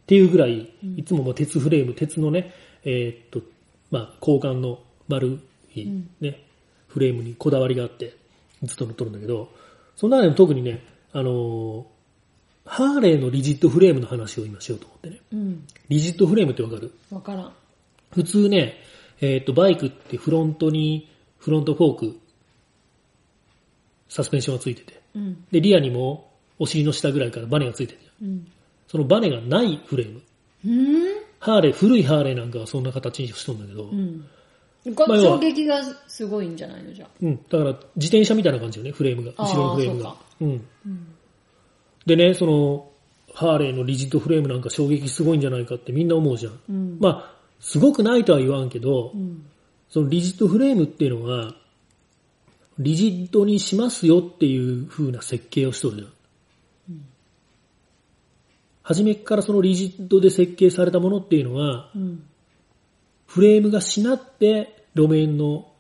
[0.07, 2.52] ていうぐらい、いつももう鉄フレーム、鉄のね、
[2.85, 3.46] えーっと、
[3.90, 5.38] まあ、交換の丸
[5.74, 6.44] いうんね、
[6.88, 8.16] フレームにこだわりがあって、
[8.62, 9.50] ずっと乗っとるんだけど、
[9.96, 11.91] その中でも特にね、あのー
[12.64, 15.20] ハーレーのリジットフレームの話を今しようと思ってね。
[15.33, 15.66] うん。
[15.88, 16.92] リジットフレームってわかる？
[17.11, 17.53] わからん。
[18.12, 18.77] 普通ね、
[19.20, 22.16] えっ、と、バイクってフロントに、フロントフォーク、
[24.09, 25.01] サスペンションがついてて。
[25.14, 25.44] うん。
[25.51, 28.01] で、リアにも、お尻の下ぐらいからバネがついてて。
[28.22, 28.46] うん。
[28.87, 30.22] そのバネがないフレーム。
[30.64, 31.22] うん？
[31.40, 33.90] ハーレー、古いハーレーなんかはそんな形にしとんだけど、
[34.96, 37.09] 衝撃がすごいんじゃないのじゃあ。
[37.51, 39.33] だから、自転車みたいな感じよね、フレームが。
[39.37, 40.16] 後ろのフレームが。
[40.40, 40.68] うん。
[40.87, 41.12] うん。
[42.07, 42.91] でね、その、
[43.35, 46.61] ハーレーのリジットフレームなんか衝撃すごいんじゃないかってみんな思うじゃん。
[46.69, 46.99] うん。
[47.01, 49.47] まあ、すごくないとは言わんけど、うん。
[49.88, 51.55] そのリジットフレームっていうのは、
[52.79, 56.12] リジットにしますよっていう風な設計をしとるじゃん。
[58.83, 62.25] 初めからそのリジットで設計されたものっていうのは、うん。
[63.27, 65.73] フレームがしなって路面の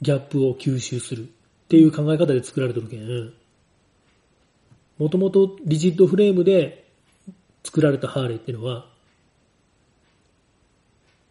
[0.00, 1.26] ギャップを吸収するっ
[1.68, 3.32] ていう考え方で作られてるけん、
[5.00, 6.84] もともとリジットフレームで
[7.64, 8.84] 作られたハーレーっていうのは、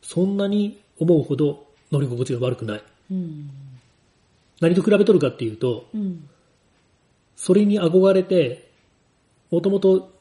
[0.02, 2.84] そんなに思うほど乗り心地が悪くない。
[3.12, 3.52] うん。
[4.60, 6.28] 何と比べとるかっていうと、うん。
[7.36, 8.72] それに憧れて、
[9.52, 10.12] もともと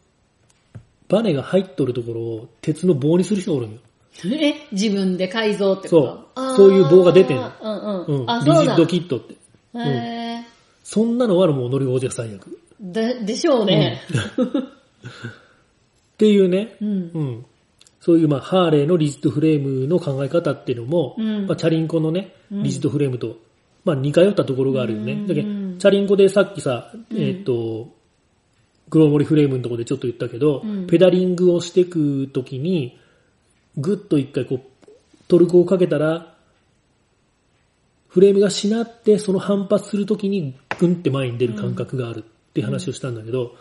[1.08, 3.78] バネが入っとるところを鉄の棒にする人がおるんよ。
[4.26, 5.96] え自分で改造ってこ
[6.34, 6.42] と？
[6.52, 8.20] そうそういう棒が出てんのうんうん。
[8.22, 8.30] うん。
[8.30, 8.44] あ、リ。
[8.44, 9.37] ジットキットって。
[9.78, 10.44] へ
[10.84, 12.58] そんなのはもう乗り心地が最悪。
[12.82, 14.02] っーで、でしょうね。
[16.18, 17.10] ていうね、うん。
[17.14, 17.46] うん。
[18.00, 23.36] そういうまあハーレーのリジットフレームの考え方っていうのも、うんまあチャリンコのね、リジットフレームと、
[23.84, 25.12] まあ似通ったところがあるよね。
[25.12, 27.88] うんだけど、チャリンコでさっきさ、えっ、と、
[28.90, 32.98] 黒森フレームのところでちょっと言ったけど、うんペダリングをしていくときに、
[33.76, 34.60] ぐっと一回こう、
[35.28, 36.34] トルクをかけたら、
[38.08, 43.54] フレームがしなって、その反発するときに、グンって前に出る感覚があるっていう話をしたんだけど、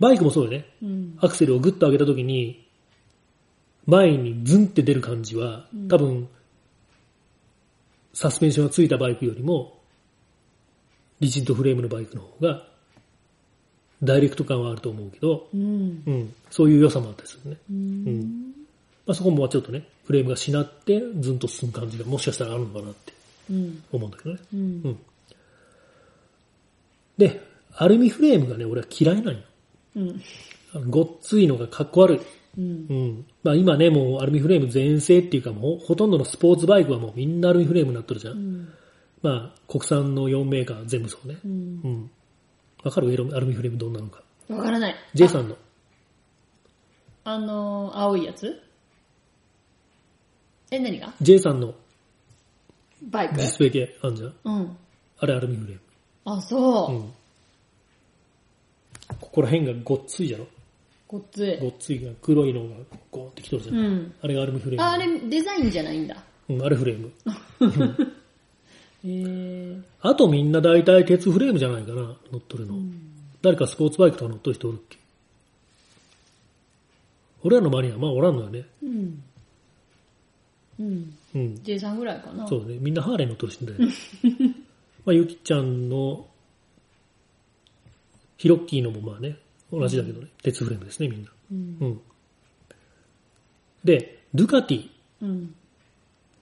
[0.00, 0.66] バイクもそうよね。
[0.82, 1.18] うん。
[1.20, 2.66] アクセルをグッと上げたときに、
[3.86, 6.28] 前にズンって出る感じは、多分、
[8.12, 9.80] サスペンションがついたバイクよりも、
[11.20, 12.66] リジットフレームのバイクの方が、
[14.02, 16.02] ダイレクト感はあると思うけど、うん。
[16.06, 17.56] うん、そういう良さもあったりするね。
[17.70, 18.54] ううんん。
[19.06, 23.12] まあ、そこもちょっとね、フレームがしなって、ズンと進む感じがもしかしたらあるのかなって
[23.50, 23.82] うん。
[23.92, 24.40] 思うんだけどね。
[24.52, 24.56] う。
[24.56, 24.98] うんん。
[27.16, 27.40] で、
[27.76, 29.40] アルミフレームがね、俺は嫌いなんよ。
[29.96, 30.22] うん。
[30.74, 32.20] あのごっついのがかっこ悪い。
[32.58, 32.64] うん。
[32.64, 33.26] うん。
[33.42, 38.34] まあ今ね、もうアルミフレーム全盛っていうかもうほとんどのスポーツバイクはもうみんなアルミフレームになってるじゃん。
[38.34, 38.68] うん。
[39.22, 41.38] まあ国産の4メーカー全部そうね。
[41.44, 41.88] うんう。
[41.88, 42.10] ん。
[42.82, 43.12] わかる？
[43.12, 44.22] エロアルミフレームどんなのか。
[44.48, 44.94] わからない。
[45.14, 45.56] J さんの？
[47.24, 48.60] あのー、青いやつ？
[50.70, 51.74] え、何が？J さんの
[53.10, 53.36] バイク？
[53.36, 54.34] ディスプレイ系あんじゃん。
[54.44, 54.76] うん。
[55.18, 55.80] あれアルミフレーム。
[56.26, 56.96] あ、そうう。
[56.98, 57.12] ん。
[59.20, 60.46] ここら辺がごっついじゃろ？
[61.08, 61.58] ごっつい。
[61.58, 62.68] ごっついが黒いのが
[63.10, 63.76] ゴーってきとるじゃん。
[63.76, 64.14] うん。
[64.22, 64.86] あれがアルミフレーム。
[64.86, 66.16] あ、あれデザインじゃないんだ。
[66.48, 67.12] うん、あれフレーム。
[69.04, 69.82] へー。
[70.00, 72.74] あとみんな大体鉄フレームじゃないかな、乗っとるの。
[73.42, 74.98] 誰かスポーツバイクとか乗っとる人おるっけ？
[77.42, 78.64] 俺らの周りにはまあおらんのよね。
[78.82, 79.22] うん。
[80.80, 81.14] うん。
[81.34, 81.62] うん。
[81.62, 82.48] J さんぐらいかな。
[82.48, 82.78] そうだね。
[82.80, 83.78] みんなハーレー乗っとるしんだよ。
[85.04, 86.26] まあゆきちゃんの、
[88.36, 89.38] ヒロッキーのもまあね、
[89.72, 90.28] 同じだけどね。
[90.42, 91.30] 鉄フレームですね、みんな。
[91.50, 91.76] うん。
[91.80, 92.00] うん。
[93.84, 94.88] で、ドゥカティ。
[95.22, 95.54] うん。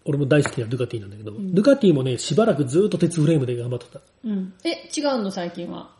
[0.05, 4.00] 俺も大好きなドゥカティなんだけど、ドゥカティもね、しばらくずっと鉄フレームで頑張ってた。
[4.24, 4.52] うん。
[4.64, 5.90] え、違うの最近は？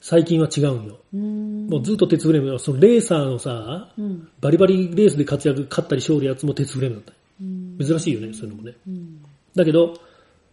[0.00, 0.98] 最近は違うんよ。
[1.12, 1.66] うーん。
[1.68, 2.58] もうずっと鉄フレーム。
[2.58, 4.28] そのレーサーのさ、うん。
[4.40, 7.12] バリバリレースで活躍、勝ったり勝利やつも鉄フレームだった。
[7.40, 7.78] うん。
[7.78, 8.74] 珍しいよね、そういうのもね。
[8.88, 9.24] うん。
[9.54, 9.94] だけど、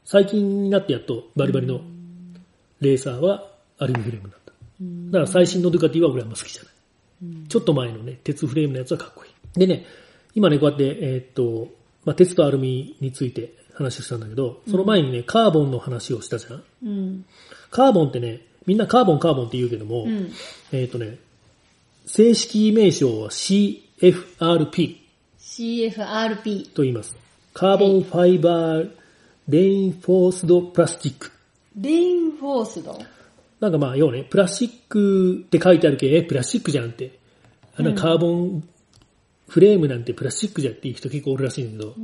[0.06, 1.82] 最近になってやっとバリバリの
[2.82, 4.48] レーサーはアルミフレームになった。
[5.12, 7.48] だから最新のドゥカティは俺はあんま好きじゃない。
[7.48, 9.60] ちょっと前のね、鉄フレームのやつはかっこいい。
[9.60, 9.86] でね、
[10.36, 11.68] 今ね、こうやって、えーっと、
[12.06, 16.64] まあ、鉄とアルミについて話をしたんだけど、その前にね、カーボンの話をしたじゃん。
[16.86, 17.26] うん。
[17.72, 20.32] カーボンってね、みんなカーボンカーボンって言うけども、うん。
[20.72, 21.18] えーっとね、
[22.06, 24.98] 正式名称は CFRP
[25.40, 26.72] CFRP。
[26.72, 27.16] と言います。
[27.54, 28.92] カーボンファイバー
[29.50, 31.32] レインフォースドプラスチック。
[31.76, 32.98] レインフォースド。
[33.60, 37.18] なんかまあ、要はね、プラスチックって書いてあるけど、え、プラスチックじゃんって。
[37.80, 38.64] あのカーボン
[39.48, 41.96] フレームなんてプラスチックじゃんっていう人結構おるらしいんだけど、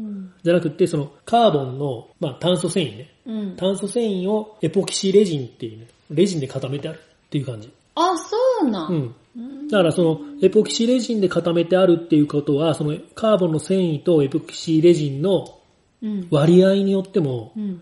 [0.43, 3.09] じゃなくって、そのカーボンの、まあ炭素繊維ね。
[3.25, 3.55] うん。
[3.55, 7.69] 炭素繊維をエポキシレジンっていうね、レジンで固めてあるっていう感じ。
[7.95, 8.87] あ、そうな。
[8.87, 9.67] うんん。
[9.67, 15.59] だからそのエポキシレジンで固めてあるっていうことは、そのカーボンの繊維とエポキシレジンの
[16.01, 16.27] うん。
[16.29, 17.81] 割合によっても、うん。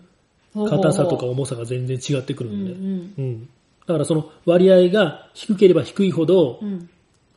[0.54, 2.50] 硬さとか重さが全然違ってくる。
[2.50, 2.72] んで。
[2.72, 3.48] うんうん。
[3.86, 6.88] だからその割合が低ければ低いほどう、ん。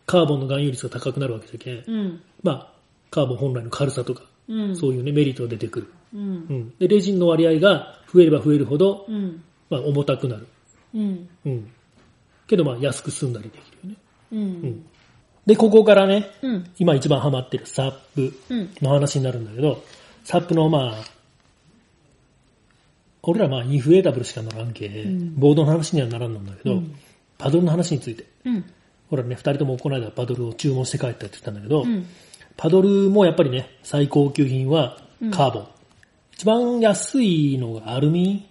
[0.05, 2.21] カーボンの含有率が高くなるわけだけん、うん。
[2.43, 2.67] まあ、
[3.10, 4.75] カーボン本来の軽さとか、うん。
[4.75, 5.91] そういうね、メリットが出てくる。
[6.13, 6.21] うん。
[6.21, 6.73] うん。
[6.77, 9.43] で、レジンの割合が増えれば増えるほど、うん。
[9.69, 10.47] まあ、重たくなる。
[10.93, 11.29] うん。
[11.45, 11.71] うん。
[12.47, 13.95] けど、まあ、安く済んだりできるよね。
[14.31, 14.36] う。
[14.36, 14.86] うんん。
[15.45, 16.71] で、ここからね、うん。
[16.77, 18.69] 今一番ハマってるサップうん。
[18.81, 19.84] の話になるんだけど、
[20.23, 21.14] サップのまあ、
[23.31, 26.95] 俺らまあインフレータブルしかならんけ、んボードの話にはならんのんだけど、うん
[27.38, 28.25] パドルの話について。
[28.45, 28.65] うん。
[29.09, 32.05] ほらね、二人ともこの間パドルを注文して帰ったって言ったんだけど、うん。
[32.57, 34.97] パドルもやっぱりね、最高級品は
[35.31, 35.67] カーボン。
[36.33, 38.47] 一番安いのがアルミ、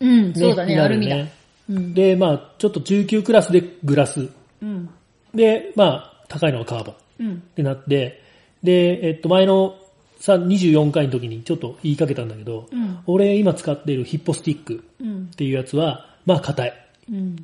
[0.00, 0.34] うん。
[0.34, 1.26] そうだね、になアルミだ。
[1.68, 4.28] で、まあちょっと中級クラスでグラス。
[4.62, 4.88] うん。
[5.34, 6.94] で、まあ高いのはカーボン。
[7.20, 7.32] うん。
[7.34, 8.22] ってなって、
[8.62, 9.76] で、えっと、前の
[10.18, 12.98] さ、24回の時にちょっと言いかけたんだけど、うん。
[13.06, 15.34] 俺今使っているヒッポスティックうんっ。
[15.34, 16.88] ていうやつは、まあ硬い。
[17.10, 17.36] うん。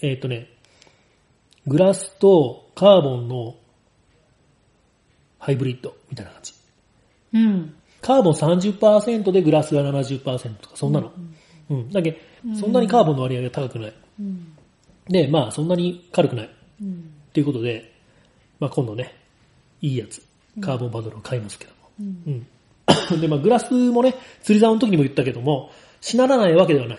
[0.00, 0.48] えっとね、
[1.66, 3.54] グラスとカーボンの
[5.38, 6.54] ハイブリッドみたいな感じ。
[7.34, 7.74] うん。
[8.00, 11.12] カーボン30%でグラスが70%とか、そんなの。
[11.70, 11.90] うん。
[11.90, 13.94] だけどそんなにカーボンの割合が高くない。
[14.20, 14.56] うん。
[15.08, 16.50] で、まあそんなに軽くない。
[16.82, 17.12] うん。
[17.28, 17.92] っていうことで、
[18.58, 19.14] まあ今度ね、
[19.80, 20.20] いいやつ、
[20.60, 21.81] カーボンパドルを買いますけども。
[22.26, 22.46] うん
[23.10, 23.20] うん。
[23.20, 26.98] で、まあグラスもね、釣り竿の時にも言ったけども、しならないわけではない。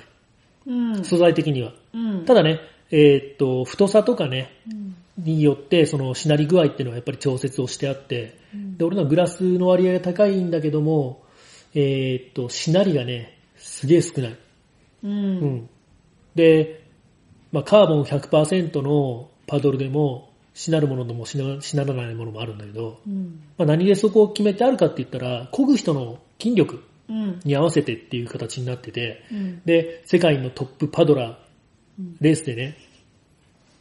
[0.67, 1.03] うん。
[1.03, 1.73] 素材的には。
[1.93, 2.25] うん。
[2.25, 2.59] ただね、
[2.91, 4.95] えーっと、太さとかね、うん。
[5.17, 8.37] によって、そのしなり具合っていうのはやっぱり調節をしてあって、
[8.77, 11.23] で、俺のはグラスの割合が高いんだけども、
[11.75, 14.31] えーっと、しなりがね、すげえ少ない。
[14.31, 14.37] う。
[15.03, 15.69] うんん。
[16.35, 16.83] で、
[17.51, 23.41] まあ、カーボン100%のパドルでも、しなるものでもしなしならないものもあるんだけど、うん。
[23.57, 27.39] まあ、何でそこを決めてあるかって言ったら、漕ぐ人の筋力うん。
[27.43, 29.61] に合わせてっていう形になってて、うん。
[29.65, 31.35] で、世界のトップパドラー
[31.99, 32.75] うん、レースでね、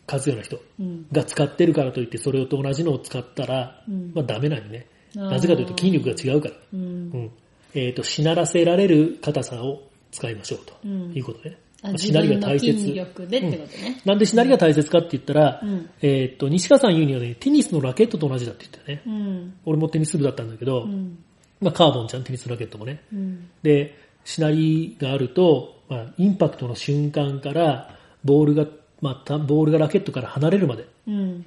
[0.07, 1.07] 勝つような人うん。
[1.13, 4.87] が使ってるからといって、それと同じのを使ったら、うんまあダメなんよね。
[5.15, 6.55] なぜかというと筋力が違うから。
[6.55, 6.59] う。
[6.73, 7.31] うんん。
[7.75, 10.75] えっ、と、しならせられる硬さを使いましょうと。
[10.85, 11.57] うんいうことね。
[11.97, 12.79] しなりが大切。
[12.79, 14.01] 筋力でってことね。
[14.05, 19.03] なんでしなりが大切かって言ったら、うんえっ、と、西川さん言うにはね、テニスのラケットと同じだって言ったよね。
[19.07, 19.55] うん。
[19.65, 21.19] 俺もテニス部だったんだけど、うん。
[21.61, 23.03] まあカーボンじゃん、テニスラケットもね。
[23.13, 23.51] うん。
[23.63, 28.67] で、しなりがあると、まあ、インパクトの瞬間から、ボールが、
[29.01, 31.47] まあ、たボールがラケットから離れるまでうん。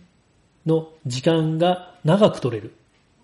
[0.65, 2.73] の時間が長く取れる。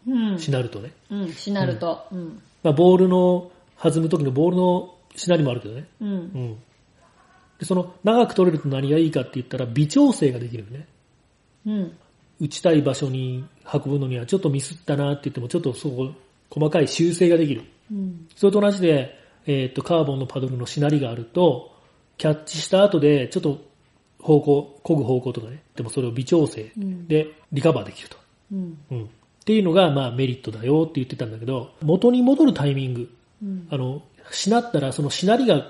[0.07, 0.39] うん。
[0.39, 0.93] しなるとね。
[1.09, 1.33] うん。
[1.33, 2.05] しなると。
[2.11, 2.41] うん。
[2.63, 5.85] まあ、ボールの弾む時のボールのしなりもあるけどね。
[5.99, 6.05] う。
[6.05, 6.57] うんん。
[7.61, 10.87] で、その長く取れると何がいいかって言ったら微調整ができるよね。
[11.67, 11.97] うん。
[12.39, 16.09] 打ちたい場所に運ぶのにはちょっとミスったなって言ってもちょっとそこ、
[16.49, 17.61] 細かい修正ができる。
[17.91, 18.27] うん。
[18.35, 21.71] それと同じで、えっ、と、カーボンのパドルのしなりがあると、
[22.17, 23.63] キャッチした後で、ちょっと
[24.19, 28.17] 方向、漕ぐ方向とかね、でもそれを微調整うんでリカバーできると。
[28.51, 28.77] うん。
[28.89, 29.03] うん。
[29.03, 29.07] っ
[29.45, 33.09] ていうのが、まあメリットだよって言ってたんだけど、元に戻るタイミング、
[33.43, 33.67] うん。
[33.69, 35.67] あの、しなったら、そのしなりが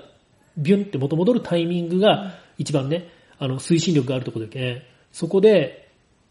[0.56, 5.82] ビュンって元戻るタイミングが一番ね、あの、推進力があるところだけ、そこで、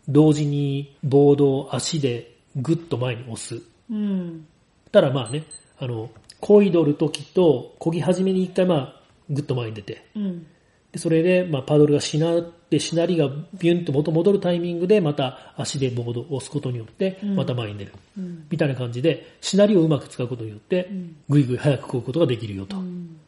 [0.08, 3.62] 同時にボードを足でグッと前に押す。
[3.90, 4.48] うん。
[4.92, 5.44] たらまあね、
[5.80, 6.10] あの、
[6.42, 10.48] 漕いどる時と、漕ぎ始めに一回まあ、グッと前に出て、うん。
[10.92, 17.94] で、それで、まあ、パドルがしなって、しなりがビュンと元戻るタイミングで、また足でボードを押すことによって、うんまた前に出る。
[18.18, 18.46] うん。
[18.50, 23.21] みたいな感じで、しなりをうまく使うことによってうん、ぐいぐい早く漕ぐことができるよとうん。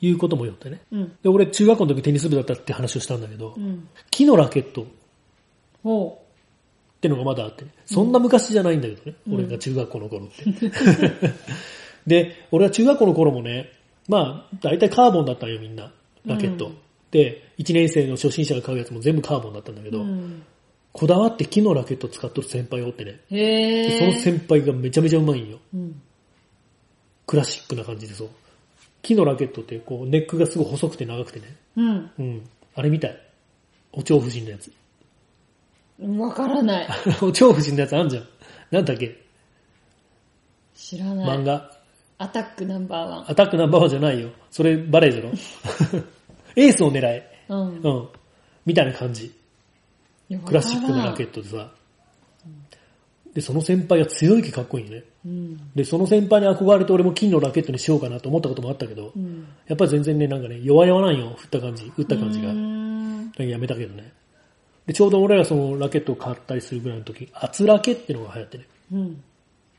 [0.00, 0.80] いうこともよってね。
[0.92, 1.12] うん。
[1.22, 3.88] で、俺中学校の時テニス部だったって話をしたんだけどう、ん。
[4.10, 4.86] 木のラケットっ
[5.84, 6.18] お
[7.00, 10.72] てのがまだあってね、そんな昔じゃないんだけどね、うん俺が中学校の頃って。
[12.06, 13.72] で、俺は中学校の頃もね、
[14.08, 15.92] まあ、大体カーボンだったんよ、みんな。
[16.24, 16.66] ラケット。
[16.66, 16.76] うん
[17.14, 20.42] で、1年生の初心者が買うやつも全部カーボンだったんだけど、うん
[20.92, 23.18] こだわって木のラケット使っとる先輩がおってね。
[23.28, 24.18] そのえ。
[24.20, 25.58] 先輩がめちゃめちゃうまいんよ。
[25.74, 26.00] うん。
[27.26, 28.28] クラシックな感じでそう。
[29.04, 31.56] 木のラケットってこうネックがすごい細くて長くてね。
[31.76, 32.10] うん。
[32.18, 32.48] うん。
[32.74, 33.18] あれみたい。
[33.92, 34.72] お蝶夫人のやつ。
[36.18, 36.88] わからない。
[37.22, 38.28] お蝶夫人のやつあんじゃん。
[38.72, 39.16] なんだっけ？
[40.74, 41.38] 知らない。
[41.38, 41.70] 漫画？
[42.18, 43.30] アタックナンバーワン。
[43.30, 44.30] アタックナンバーワンじゃないよ。
[44.50, 45.30] それバレーじゃろ？
[46.56, 47.44] エースを狙え。
[47.48, 47.80] うん。
[47.82, 48.08] うん。
[48.66, 49.32] みたいな感じ。
[50.44, 51.70] クラシックなラケットでさ。
[53.34, 55.04] で、その先輩が強いけかっこいいよね。
[55.26, 55.56] うん。
[55.74, 59.46] で、その先輩に憧れて俺も金のラケットにしようかなと思ったこともあったけど、うん。
[59.66, 63.44] やっぱり全然ね、なんかね、弱々なんよ、振った感じ、打った感じが。
[63.44, 64.12] やめたけどね。
[64.86, 68.64] で、ちょうど俺らそのラケットを買ったりするぐらいの時、厚ラケってのが流行ってね。
[68.92, 69.22] うん。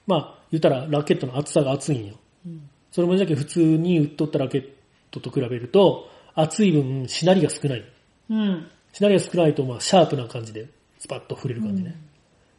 [0.08, 2.16] まあ、言ったらラケットの厚さが厚いんよ。
[2.46, 2.70] うん。
[2.92, 4.70] それもじゃけ普通に売っとったラケッ
[5.12, 7.84] トと比べると、厚い分、しなりが少ない。
[8.30, 8.68] うん。
[8.92, 10.68] しなりが少ないと、まあ、シャープな感じで、
[11.00, 11.96] スパッと振れる感じね。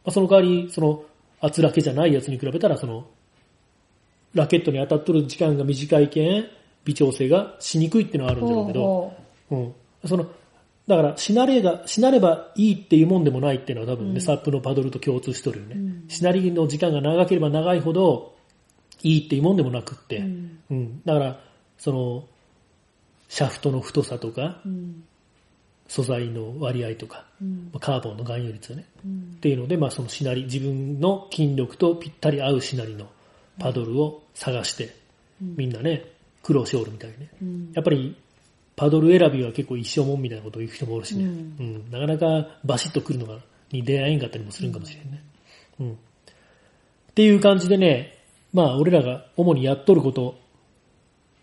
[0.07, 1.05] まあ、その代わり、その、
[1.41, 3.07] 厚ラケじゃないやつに比べたら、その、
[4.35, 6.47] ラケットに当たっとる時間が短いけん、
[6.85, 9.15] 微調整がしにくいっていうのはあるんだろうけど、ほ
[9.51, 9.75] うん。
[10.09, 10.27] その、
[10.87, 15.75] だから、しなれが、しなればいいっていうもんでもないっていうのは多分ね、うんサップのパドルと共通しとるよね。
[15.75, 18.37] うんしなりの時間が長ければ長いほど、
[19.03, 20.61] いいっていうもんでもなくって、ううん。
[20.71, 21.03] うん。
[21.05, 21.41] だから、
[21.79, 22.25] その、
[23.29, 25.03] シャフトの太さとか、うん。
[25.89, 28.87] 素材の割合とか、うんまあカーボンの含有率ね。
[29.05, 33.07] うんっていうので、まあそのしなり、自分の筋力とぴったり合うしなりの
[33.59, 34.95] パドルを探して、
[35.41, 36.05] みんなね、
[36.43, 37.31] 苦労しおるみたいね。
[37.41, 38.17] うんやっぱり、
[38.75, 41.25] パドル選びは結構一生もんみたいなことを言う人もおるしね。
[41.25, 41.35] ううん
[41.89, 41.91] ん。
[41.91, 43.39] なかなかバシッと来るのが、
[43.73, 45.23] に出会えんかったりもするんかもしれんね。
[45.81, 45.93] うん。
[45.93, 45.95] っ
[47.15, 48.19] ていう感じでね、
[48.53, 50.39] まあ俺らが主にやっとること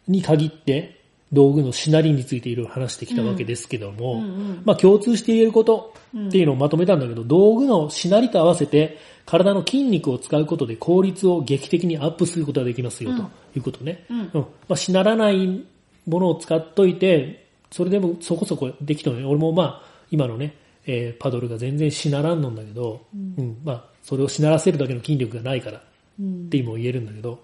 [0.07, 1.02] に限って、
[1.33, 13.17] 道具のしなりについていろいろ話してきたわけですけども、うんうんまあ共通して言えることっていうのをまとめたんだけど、道具のしなりと合わせて体の筋肉を使うことで効率を劇的にアップすることができますよ、うん。
[13.17, 13.23] と
[13.55, 14.05] いうことね。
[14.09, 14.29] うん。
[14.33, 15.63] まあ、しならない
[16.05, 19.25] ものを使っといて、それでもそこそこできたのね。
[19.25, 25.81] 俺もまあ、今のね、えーパドルが全然しならんのんだけど、うん、まあ、それをしならせるだけの筋力がないから
[26.19, 27.39] うんっても言えるんだけど、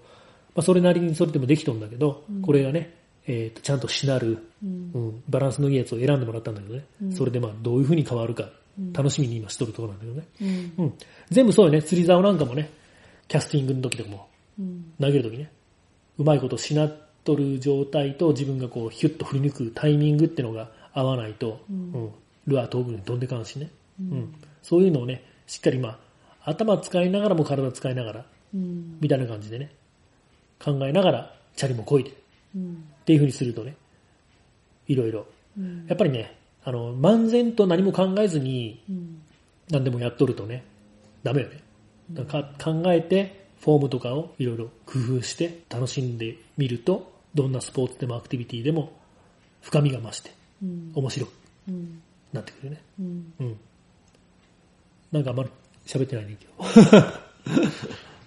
[0.54, 2.99] まあ、それなりにそれでもできとんだけど、これがね、
[3.30, 4.90] えーとちゃんとしなる、うん。
[4.92, 8.50] うん、バランスのいいやつを選んでもらったんだけどね、それでまあどういう風に変わるか、
[8.92, 10.70] 楽しみに今しとるところなんだけどね。
[10.78, 10.84] うん。
[10.84, 10.94] うん。
[11.30, 12.70] 全部そうよね、釣り竿なんかもね、
[13.28, 14.92] キャスティングの時とかも、うん。
[15.00, 15.52] 投げる時ね、
[16.18, 22.10] うまいことしなっとる状態と自分がこうヒュッと振り抜くタイミングってのが合わないと、うん。
[22.46, 24.34] ルアー遠くに飛んでかんしね、うん。
[24.62, 28.98] そういうのをね、しっかりまあ、頭使いながらも体使いながら、うん。
[29.00, 29.70] みたいな感じでね、
[30.58, 32.12] 考えながら、チャリもこいで、
[32.56, 33.74] っうんていう風にするとね、
[34.88, 35.26] いろいろ。
[35.58, 39.22] うんやっぱりね、あの、漫然と何も考えずにうん
[39.70, 40.64] 何でもやっとるとね、
[41.22, 41.60] ダメよね。
[42.12, 48.92] だか考えて、フォームとかをいろいろ工夫して楽しんでみると、どんなスポーツでもアクティビティでも
[49.60, 50.32] 深みが増して
[50.62, 51.32] うん面白く
[51.68, 52.82] うんなってくるね。
[52.98, 53.56] うんうん。
[55.12, 55.50] なんかあんまり
[55.86, 57.12] 喋ってないね、今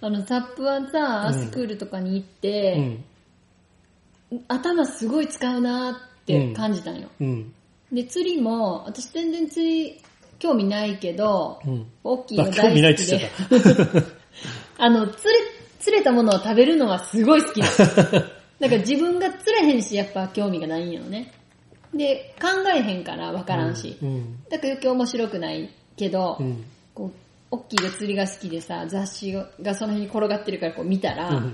[0.00, 2.40] あの、サップはさ、うんスクールとかに行っ日。
[2.40, 2.98] て、
[4.48, 7.08] 頭すごい使うなって感じたんよ。
[7.20, 7.26] うん。
[7.90, 7.96] うん。
[7.96, 10.00] で、釣りも、私全然釣り
[10.38, 11.86] 興味ないけど、うん。
[12.02, 13.30] 大きいのあ、大好きで。
[14.78, 15.40] あの、釣れ、
[15.78, 17.74] 釣れたものを食べるのはすごい好き なの。
[18.60, 21.32] だから自分が釣れへんし、やっぱ興味がないんよね。
[21.92, 23.96] で、考えへんから分からんし。
[24.02, 24.38] うん。
[24.50, 26.64] だから余計面白くないけど、うん。
[26.94, 27.12] こう、
[27.50, 31.50] 大きいで釣りが好きでさ、雑誌がその辺に転がってるからこう見たら、うんあ、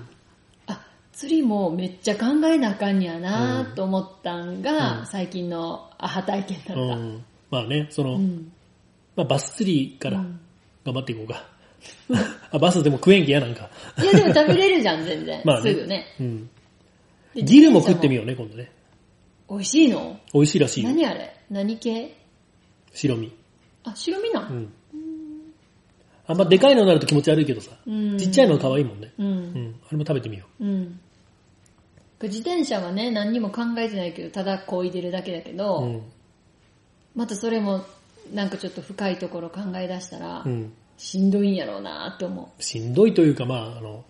[1.13, 6.83] 釣りもめっちゃ考えなあかんにやなと思ったんが、うん最近のアハ体験だった。
[6.83, 7.25] うん。
[7.51, 8.53] まあね、その、うん
[9.17, 10.41] まあバス釣りからうん
[10.85, 11.45] 頑張っていこうか。
[12.53, 13.71] あ、バスでも食えんけやなんか。
[13.99, 15.43] いやでも食べれるじゃん、全然。
[15.47, 15.73] まあね。
[15.73, 16.07] すぐね。
[16.21, 16.51] うん。
[17.35, 18.71] でギルも食ってみよようね、今度ね。
[19.49, 19.55] う。
[19.55, 20.19] 美味しいの？
[20.33, 20.91] 美味しいらしいよ。
[20.91, 21.37] 何あれ？
[21.51, 22.15] 何系？
[22.93, 23.33] 白身。
[23.85, 24.73] あ、白身なうんん。
[26.31, 27.73] あんまでかいのになると気持ち悪いけどさ。
[27.87, 29.13] うんちっちゃいのは可愛いもんね。
[29.19, 29.25] う。
[29.25, 29.75] うんん。
[29.85, 31.01] あれも食べてみようん。
[32.23, 35.57] 自転車はね、何にも考えてないけど、ただこいでるだけだけう。
[35.57, 36.03] ど、うん。
[37.17, 37.85] またそれも、
[38.33, 40.73] なんかちょっと深いところ考え出したら、うん。
[40.99, 44.05] しんどいんやろうなって思しんどいというか、まあ、あの、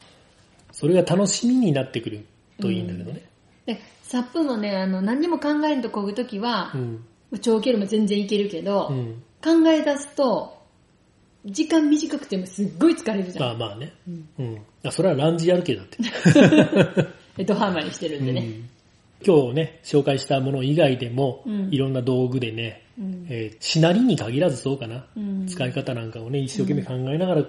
[0.73, 2.27] それが楽しみになってくる
[2.61, 3.23] といいんだけどね。
[3.65, 3.67] う。
[3.69, 7.05] で、サップもね、あの、何にも考えんと漕ぐときはう、ん。
[7.41, 9.23] 長距離も全然いけるけど、うん。
[9.43, 10.60] 考え出すと、
[11.45, 13.51] 時間短くてもすっごい疲れるじゃん。
[13.51, 13.93] あまあね。
[14.39, 14.59] うん。
[14.85, 15.99] あ、それはランジやる系だって。
[17.39, 18.41] え ドハマりしてるんでね。
[18.41, 18.71] うん
[19.23, 27.45] 今日ね、紹介したもの以外でも、うんいろんな道具でね、うんえーしなりに限らずそうかな、うん使い方なんかをね、一生懸命考えながら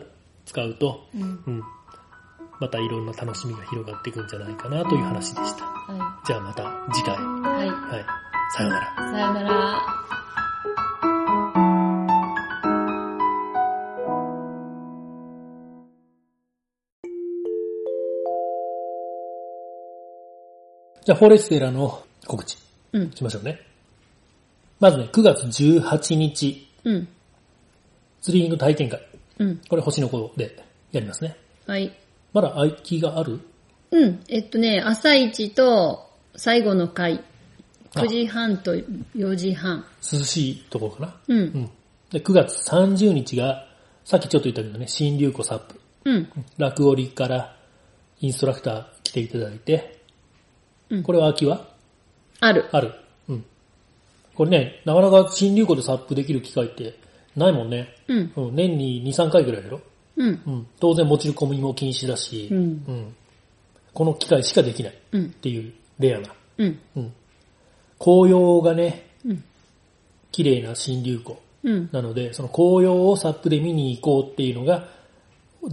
[0.45, 1.63] 使うと、うんうん
[2.59, 5.65] またいろんな楽しみが広がっていくんじゃないかなという話でした。
[5.65, 7.15] はじゃあまた次回。
[7.15, 7.17] い。
[7.17, 7.67] はい。
[7.69, 8.05] はい。
[8.55, 8.95] さようなら。
[8.97, 10.20] さよなら。
[21.03, 22.57] じゃあ、フォレステラの告知
[22.93, 23.11] うん。
[23.11, 23.59] しましょうね。
[24.79, 27.07] まずね、9月18日、うん。
[28.21, 29.01] ツリーイング体験会。
[29.39, 29.61] うん。
[29.67, 31.35] これ星の子でやりますね。
[31.65, 31.91] はい。
[32.33, 33.39] まだ空きがある？
[33.91, 34.23] うん。
[34.27, 37.23] えっとね、朝一と最後の回、
[37.95, 39.83] あ9時半と4時半。
[40.01, 41.15] 涼しいところかな？
[41.29, 41.33] う。
[41.33, 41.69] うんん。
[42.11, 43.67] で、9月30日が、
[44.05, 45.81] さっきちょっと言ったけどね、新流子サップ。
[46.05, 46.29] うん。
[46.57, 47.57] 落折から
[48.19, 50.00] インストラクター来ていただいて、
[50.91, 51.67] うんこれは空きは？
[52.39, 52.65] ある。
[52.71, 52.93] ある。
[53.29, 53.45] うん。
[54.35, 56.95] これね、なかなか新流行でサップできる機会って
[57.35, 57.95] ないもんね。
[58.07, 58.31] うん。
[58.35, 59.81] うん、年に2、3回ぐらいだろ？
[60.17, 60.41] うん。
[60.45, 60.67] うん。
[60.79, 63.15] 当然持ち込みも禁止だし、うんうん
[63.93, 65.31] この機会しかできないっうん。
[65.31, 66.29] ていうレアな。
[66.59, 66.79] うん。
[66.95, 67.13] うん。
[67.99, 69.43] 紅葉がね、うん。
[70.31, 71.89] 綺麗な新流行うん。
[71.91, 74.87] なので、その紅葉をサップで見に行こうっていうのが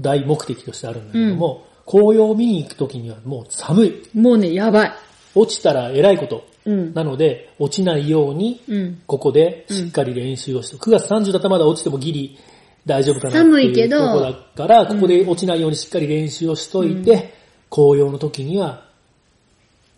[0.00, 4.02] 大目的としてあるんだけども、紅葉を見に行くときにはもう寒い。
[4.14, 4.92] もうね、やばい。
[5.38, 6.46] 落ちたら偉いこと。
[6.64, 6.94] うん。
[6.94, 9.02] なので、落ちないように、うん。
[9.06, 12.38] ここでしっかり練習をして、9月30だったらまだ落ちてもギリ
[12.86, 17.34] 大丈夫かなって寒いけどいうとこだから、ここで落ちないようにしっかり練習をしといて、
[17.70, 18.88] 紅葉の時には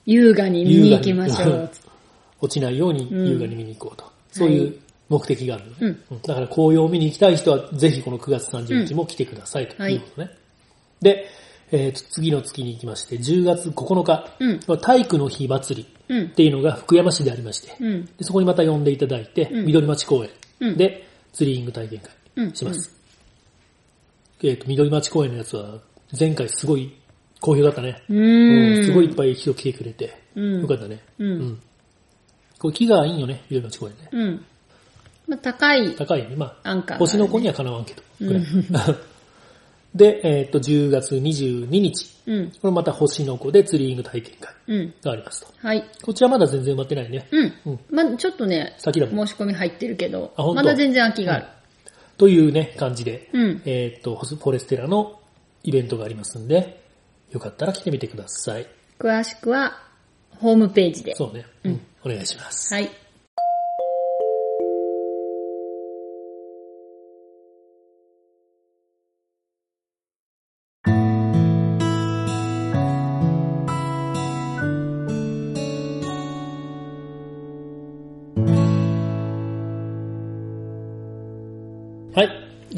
[0.06, 1.70] 優雅に見に行きましょう。
[2.42, 4.04] 落ちないように優雅に見に行こうと。
[4.32, 4.78] そういう
[5.08, 10.30] 目的があるのね、うんうんだから紅葉を見に行きたい人はぜひこの9月30日も来てくださいということね。
[11.00, 11.26] で、
[11.72, 16.30] えーと次の月に行きまして、10月9日、うん体育の日祭りうんっ。
[16.30, 18.04] ていうのが福山市でありまして、うん。
[18.06, 22.00] でそこにまた呼んでいただいて、うん緑町公園うんでツリーイング体験
[22.36, 22.96] うん会します。
[24.42, 25.78] えっ、と、緑町公園のやつは
[26.18, 26.94] 前回すごい
[27.40, 28.02] 好評だったね。
[28.08, 28.84] うーん。
[28.86, 31.00] すごいいっぱい人来てくれて、うんよかったね。
[31.18, 31.24] う。
[31.24, 31.60] うんん。
[32.58, 34.08] これ木がいいよね、緑町公園ね。
[34.12, 34.44] うん。
[35.28, 36.36] まあ、高い高いよね。
[36.36, 37.06] まあ、アンカーがあるね。
[37.06, 38.02] 星の子にはかなわんけど。
[38.20, 38.42] ぐらい
[39.94, 42.10] で、えっ、と、10月22日。
[42.26, 42.52] うん。
[42.62, 44.94] これまた星の子でツリーイング体験会うん。
[45.02, 45.52] がありますと。
[45.58, 45.84] はい。
[46.02, 47.26] こちらまだ全然埋まってないね。
[47.32, 47.52] うん。
[47.66, 49.08] うんまあちょっとね、先だ。
[49.08, 51.46] 申し込み入ってるけどまだ全然空きがある。
[52.18, 53.62] というね、感じで、うん。
[53.64, 55.20] えっ、と、ホスフォレステラの
[55.64, 56.84] イベントがありますんで、
[57.30, 58.66] よかったら来てみてください。
[58.98, 59.82] 詳しくは、
[60.38, 61.14] ホームページで。
[61.16, 61.46] そうね。
[61.64, 61.80] うん。
[62.04, 62.72] お願いします。
[62.74, 62.84] はい。
[62.84, 62.92] はい。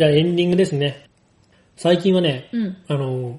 [0.02, 1.08] じゃあエンディングですね。
[1.76, 2.76] 最近はね、うん。
[2.88, 3.38] あの、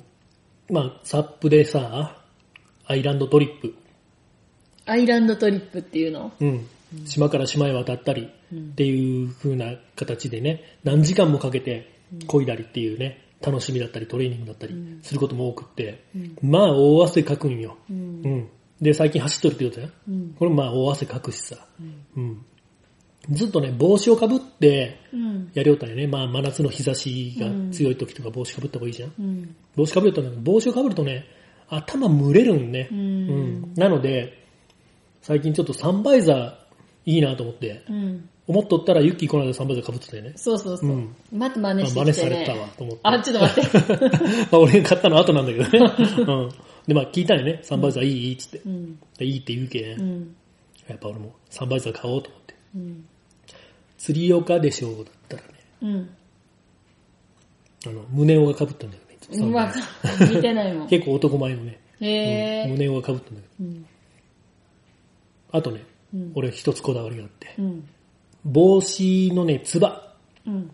[0.70, 2.22] まあ、サップでさ、
[2.86, 3.76] アイランドトリップ、
[4.86, 6.32] アイランドトリップっていうの？
[6.40, 6.66] うん、
[7.04, 16.06] 島から島へ渡ったりっていう風な形でね、何時間もかけて漕いだりっていうね、楽しみだったりトレーニングだったりすることも多くって、
[16.42, 17.76] まあ大汗かくんよ。
[17.90, 17.94] う。
[17.94, 18.50] うんん。
[18.80, 19.90] で、最近走っとるってことだよ。
[20.08, 20.36] うん。
[20.40, 21.58] これまあ大汗かくしさ。
[23.30, 23.36] うん。
[23.36, 25.52] ずっとね、帽子をかぶってうん。
[25.54, 26.08] やりよったんよね。
[26.08, 29.14] まあ真夏の日差しが強い時とか帽子かぶった方がいいじゃん。
[29.20, 29.56] うん。
[29.76, 31.26] 帽子かぶるとね、帽子をかぶるとね、
[31.70, 32.90] 頭蒸れるんね。
[32.92, 32.96] う。
[32.96, 33.74] うんん。
[33.76, 34.44] なので、
[35.22, 36.54] 最近ちょっとサンバイザー
[37.06, 38.30] いいなと思って、うん。
[38.46, 40.34] 思っとったらユッキーこの間サンバイザーかぶってたよね。
[40.36, 40.90] そうそうそう。
[40.90, 42.14] うんまた真まあ似してきてね。
[42.14, 43.02] 真似されたわと思って。
[43.04, 44.18] あ、ちょっと待って。
[44.52, 45.96] まあ俺が買ったの後なんだけどね。
[46.28, 46.50] うん。
[46.86, 47.60] で、まあ聞いたよね。
[47.64, 48.28] サンバイザーいい？
[48.28, 48.62] いいっつって。
[48.66, 49.00] うん。
[49.18, 50.36] でいいって言うけん、うん。
[50.90, 52.56] やっぱ俺もサンバイザー買おうと思って。
[52.76, 53.06] うん。
[54.04, 55.50] 釣り岡でしょうだったらね、
[55.82, 56.10] うん。
[57.88, 59.18] あの、胸尾が被ったんだよね。
[59.32, 59.74] サンバわ
[60.30, 60.88] 見てないもん。
[60.90, 62.70] 結構男前のね、へー。
[62.70, 63.48] 胸尾が被ったんだけど。
[63.62, 63.86] うん。
[65.54, 66.32] あとね、うん。
[66.36, 67.88] 俺一つこだわりがあって、うん。
[68.44, 70.14] 帽子のね、つば、
[70.46, 70.70] うん。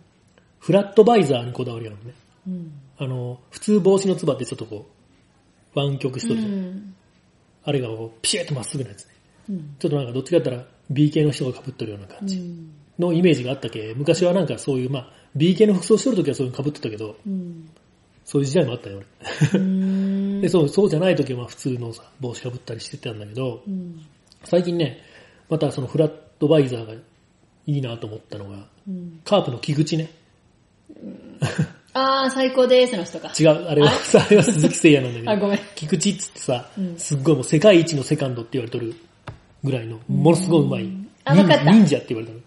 [0.58, 2.16] フラットバイザーにこだわりがあるのね。
[2.48, 2.72] うん。
[2.98, 4.88] あの、普通帽子のつばってちょっとこ
[5.72, 6.52] う、湾曲しとるじゃん。
[6.52, 6.94] うん。
[7.62, 9.14] あれがこうピシッとまっすぐなやつね。
[9.50, 9.76] うん。
[9.78, 12.79] ちょっとなんかどっちかって言ったら B 系の人が被っとるような感じうん。
[13.00, 17.70] のイメージがあったけ、昔はなんかそういう、まあ、B 系の服装しとるときはそういうの被ってたけど、うん。
[18.24, 19.02] そういう時代もあったよ、
[19.52, 19.60] 俺。
[19.60, 20.40] うん。
[20.42, 24.00] で、そう、そうじゃない時はまあ普通のさ、帽子被ったりしてたんだけど、うん。
[24.44, 25.00] 最近ね、
[25.48, 26.98] またそのフラットバイザーがい
[27.66, 29.20] いなと思ったのが、うん。
[29.24, 30.10] カープの木口ね。
[31.92, 33.32] あー、最高ですの人か。
[33.38, 34.36] 違う、あれは、あれ？
[34.36, 35.30] は鈴木誠也なんだけど。
[35.32, 38.94] あごめん菊池っつってさ、うんすっごいもう世界一のセカンドって言われとる
[39.64, 40.92] ぐらいの、ものすごい上手い。
[41.24, 42.40] あわかった忍者って言われたの。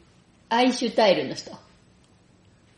[0.54, 1.52] アイシュタイルの人。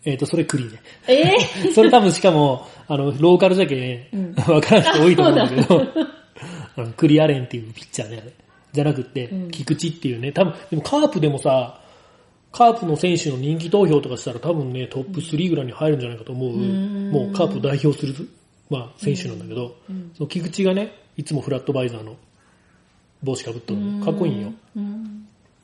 [0.06, 0.80] えっ、と、それクリーね。
[1.08, 5.82] えー、それ多分しかも、あの、ローカルじゃけ、うんわからん人多いと思うんだけど、
[6.78, 8.24] あのクリアレンっていうピッチャーね、
[8.72, 11.82] じゃなくて、菊池っていうね、多分、でもカープでもさ、
[12.52, 18.30] カープの選手の人気投票とかしたら多分ね、トップ3ぐらいに入るんじゃないかと思う、もうカープを代表する、
[18.70, 19.76] まあ、選手なんだけど、
[20.16, 22.16] その菊池がね、いつもフラットバイザーの
[23.24, 24.54] 帽子かぶっとるのかっこいいよ。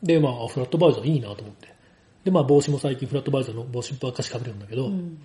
[0.01, 1.70] で、まあ、フラットバイザーいいなと思って。
[2.23, 5.21] で、まあ、帽子も最近フラットバイザーの帽子ばっかしかぶるんだけど、うん。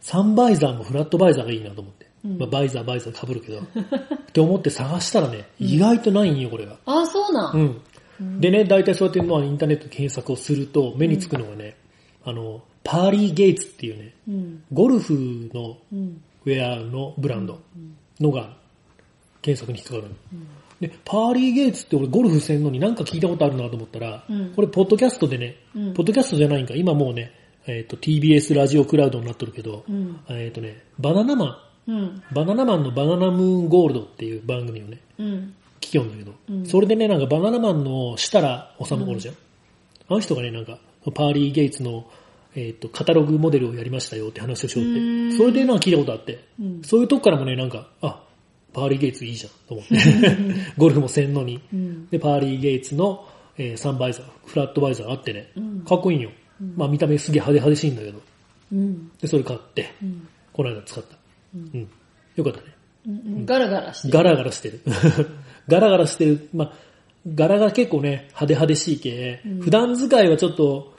[0.00, 2.06] サンバイザーもフラットバイザーがいいなと思って。
[2.24, 3.60] うんまあ、バイザー、バイザー被るけど。
[3.60, 3.64] っ
[4.32, 6.78] て思って探したらね、意外とないんよ、これが。
[6.86, 7.82] あー、そうなん。
[8.20, 8.40] うん。
[8.40, 11.76] でね、大体そうやって、まあ、インターネットで検索をすると、目につくのがね、
[12.24, 14.62] あの、パーリー・ゲイツっていうね、うん。
[14.72, 16.22] ゴルフのうん。
[16.46, 17.60] ウェアのブランド
[18.20, 18.56] のが
[19.42, 20.46] 検索に引っかかるの。
[20.80, 27.32] で、パーリー・ゲイツって俺ゴルフせんのになんか聞いたことあるなと思ったら、うんこれポッドキャストでね、うんポッドキャストじゃないんか、今もうね、
[27.66, 30.20] えっ、と TBS ラジオクラウドになっとるけど、うん。
[30.28, 32.22] えっ、とね、バナナマン、うん。
[32.32, 35.54] バナナマンのバナナムーンゴールドっていう番組をね、うん。
[35.80, 39.34] 聞きよんだけど、うんそれでね、なんかバナナマンの設楽治おるじゃん。
[40.08, 40.78] あの人がね、なんか、
[41.14, 42.06] パーリー・ゲイツの、
[42.54, 45.36] えっ、と、カタログモデルをやりましたよって話をしようって。
[45.36, 48.22] それでなんか聞いたことあって、うんそういうとこからもね、なんか、あ、
[48.76, 49.94] パーリー・ゲイツいいじゃんと思って。
[50.76, 51.62] ゴルフもせんのに。
[51.72, 52.08] うん。
[52.08, 56.30] で、パーリー・ゲイツの、えーサンバイザー、フラットバイザーあってね、うんかっこいいんよ。
[56.76, 58.20] まあ見た目すげえ派手派手しいんだけど。
[58.72, 59.10] うん。
[59.18, 60.28] で、それ買って、うん。
[60.52, 61.16] この間使った。
[61.54, 61.88] うん。
[62.36, 62.64] よかったね。
[63.06, 63.46] うん。
[63.46, 64.12] ガラガラしてる。
[64.12, 64.80] ガラガラしてる。
[65.68, 66.48] ガラガラしてる。
[66.52, 66.72] まあ、
[67.26, 70.94] 柄が結構ね、派手派手しい系、うん普段使いはちょっと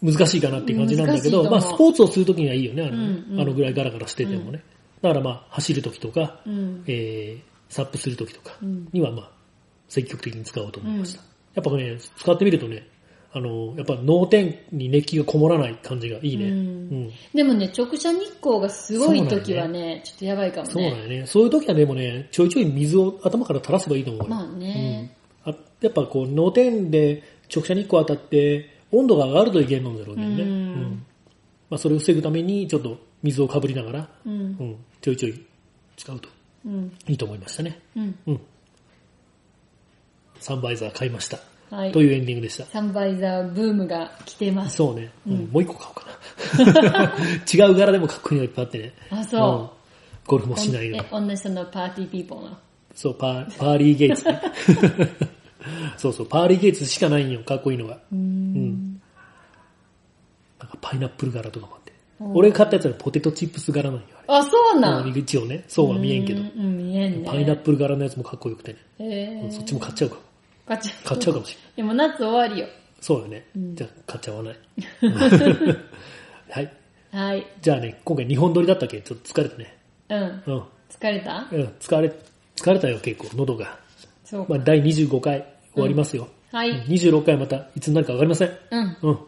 [0.00, 4.62] 難しいかなっていう感じなんだけど、まあスポーツをするときにはいいよね、あの,、うんうんあのぐらいガラガラしててもね。
[5.02, 6.84] だからまあ走るときとか、うん。
[6.86, 9.30] えー、サップするときとかうんにはまあ
[9.88, 11.22] 積極的に使おうと思いました。
[11.54, 12.86] やっぱね、使ってみるとね、
[13.32, 16.46] あの、やっぱ脳天に熱気がこもらない感じがいいね。
[16.46, 16.54] うんう
[17.06, 20.72] んでもね、直射日光がすごい時はね、ちょっとやばいかもね。
[20.72, 21.26] そうなんよね。
[21.26, 24.34] そういう時はでもね、ちょいちょい水を頭から垂らせばいいと思うよ。
[24.34, 25.14] まあね。
[25.46, 27.22] うん、あやっぱこう、脳天で
[27.54, 30.42] 直射日光当たって、温度が上がるといけんのだろうけどね。
[30.42, 31.04] うん
[31.70, 34.32] まあ、それを防ぐために、ちょっと水をかぶりながら、うん。
[34.32, 34.76] うん、
[35.08, 35.46] ちょいちょい
[35.96, 36.28] 使うと
[36.66, 36.92] うん。
[37.06, 37.80] いいと思いましたね。
[37.96, 38.18] うん。
[38.26, 38.40] うん。
[40.38, 41.38] サンバイザー買いました。
[41.70, 42.02] はいと。
[42.02, 42.66] いうエンディングでした。
[42.66, 44.76] サンバイザーブームが来てます。
[44.76, 47.14] そうね、うんもう一個買おうかな。
[47.68, 48.92] 違う柄でもかっこいいのいっぱいあってね。
[49.10, 49.72] あ、うんそ
[50.26, 50.58] ゴルフもう。
[50.58, 51.04] しないのえ、。
[51.10, 52.58] 同じそのパーティーピーポーの。
[52.94, 54.40] そう、パー、 PEARLY GATES ね。
[55.96, 57.98] そうそう、 PEARLY GATES しかないんよ、かっこいいのが。
[58.12, 59.00] うーん。
[60.60, 61.77] なんかパイナップル柄とかも
[62.20, 64.80] 俺が買ったやつはポテトチップス柄なんよ、ああ、そうれ。
[64.80, 65.06] なん。
[65.08, 66.44] うん一応ね、そうは見えんけどう。
[66.44, 67.28] ん、うん見えんね。
[67.28, 68.78] パイナップル柄のやつもかっこよくてね。
[68.98, 70.20] えー、そっちも買っちゃうかも。
[70.66, 71.08] 買っちゃう。
[71.08, 71.72] 買っちゃうかもしれない。
[71.76, 72.66] でも夏終わりよ。
[73.00, 73.44] そうよね。
[73.54, 74.56] うんじゃあ、買っちゃわない。
[76.50, 76.72] はい。
[77.12, 77.46] はい。
[77.62, 79.00] じゃあね、今回日本撮りだったっけ？
[79.00, 79.78] ちょっと疲れたね。
[80.08, 80.20] うん。
[80.46, 80.62] うん。
[80.90, 81.46] 疲れた？
[81.52, 82.12] うん、疲れ、
[82.56, 83.78] 疲れたよ、結構、喉が。
[84.24, 84.54] そうか。
[84.54, 86.28] まあ、第25回終わりますよ。
[86.52, 86.72] はい。
[86.86, 88.50] 26回またいつになるかわかりません。
[88.70, 88.96] うん。
[89.02, 89.18] うん。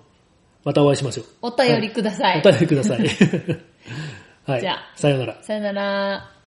[0.64, 1.26] またお会いしましょう。
[1.42, 2.40] お便りください。
[2.40, 2.98] お便りください。
[4.44, 4.60] はい。
[4.60, 5.42] じゃあさようなら。
[5.42, 6.40] さよなら。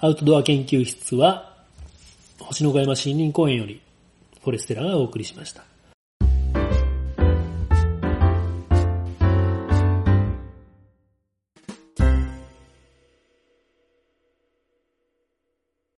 [0.00, 1.56] アウトドア研究室は、
[2.38, 3.80] 星のヶ山森林公園より、
[4.40, 5.64] フォレステラがお送りしました。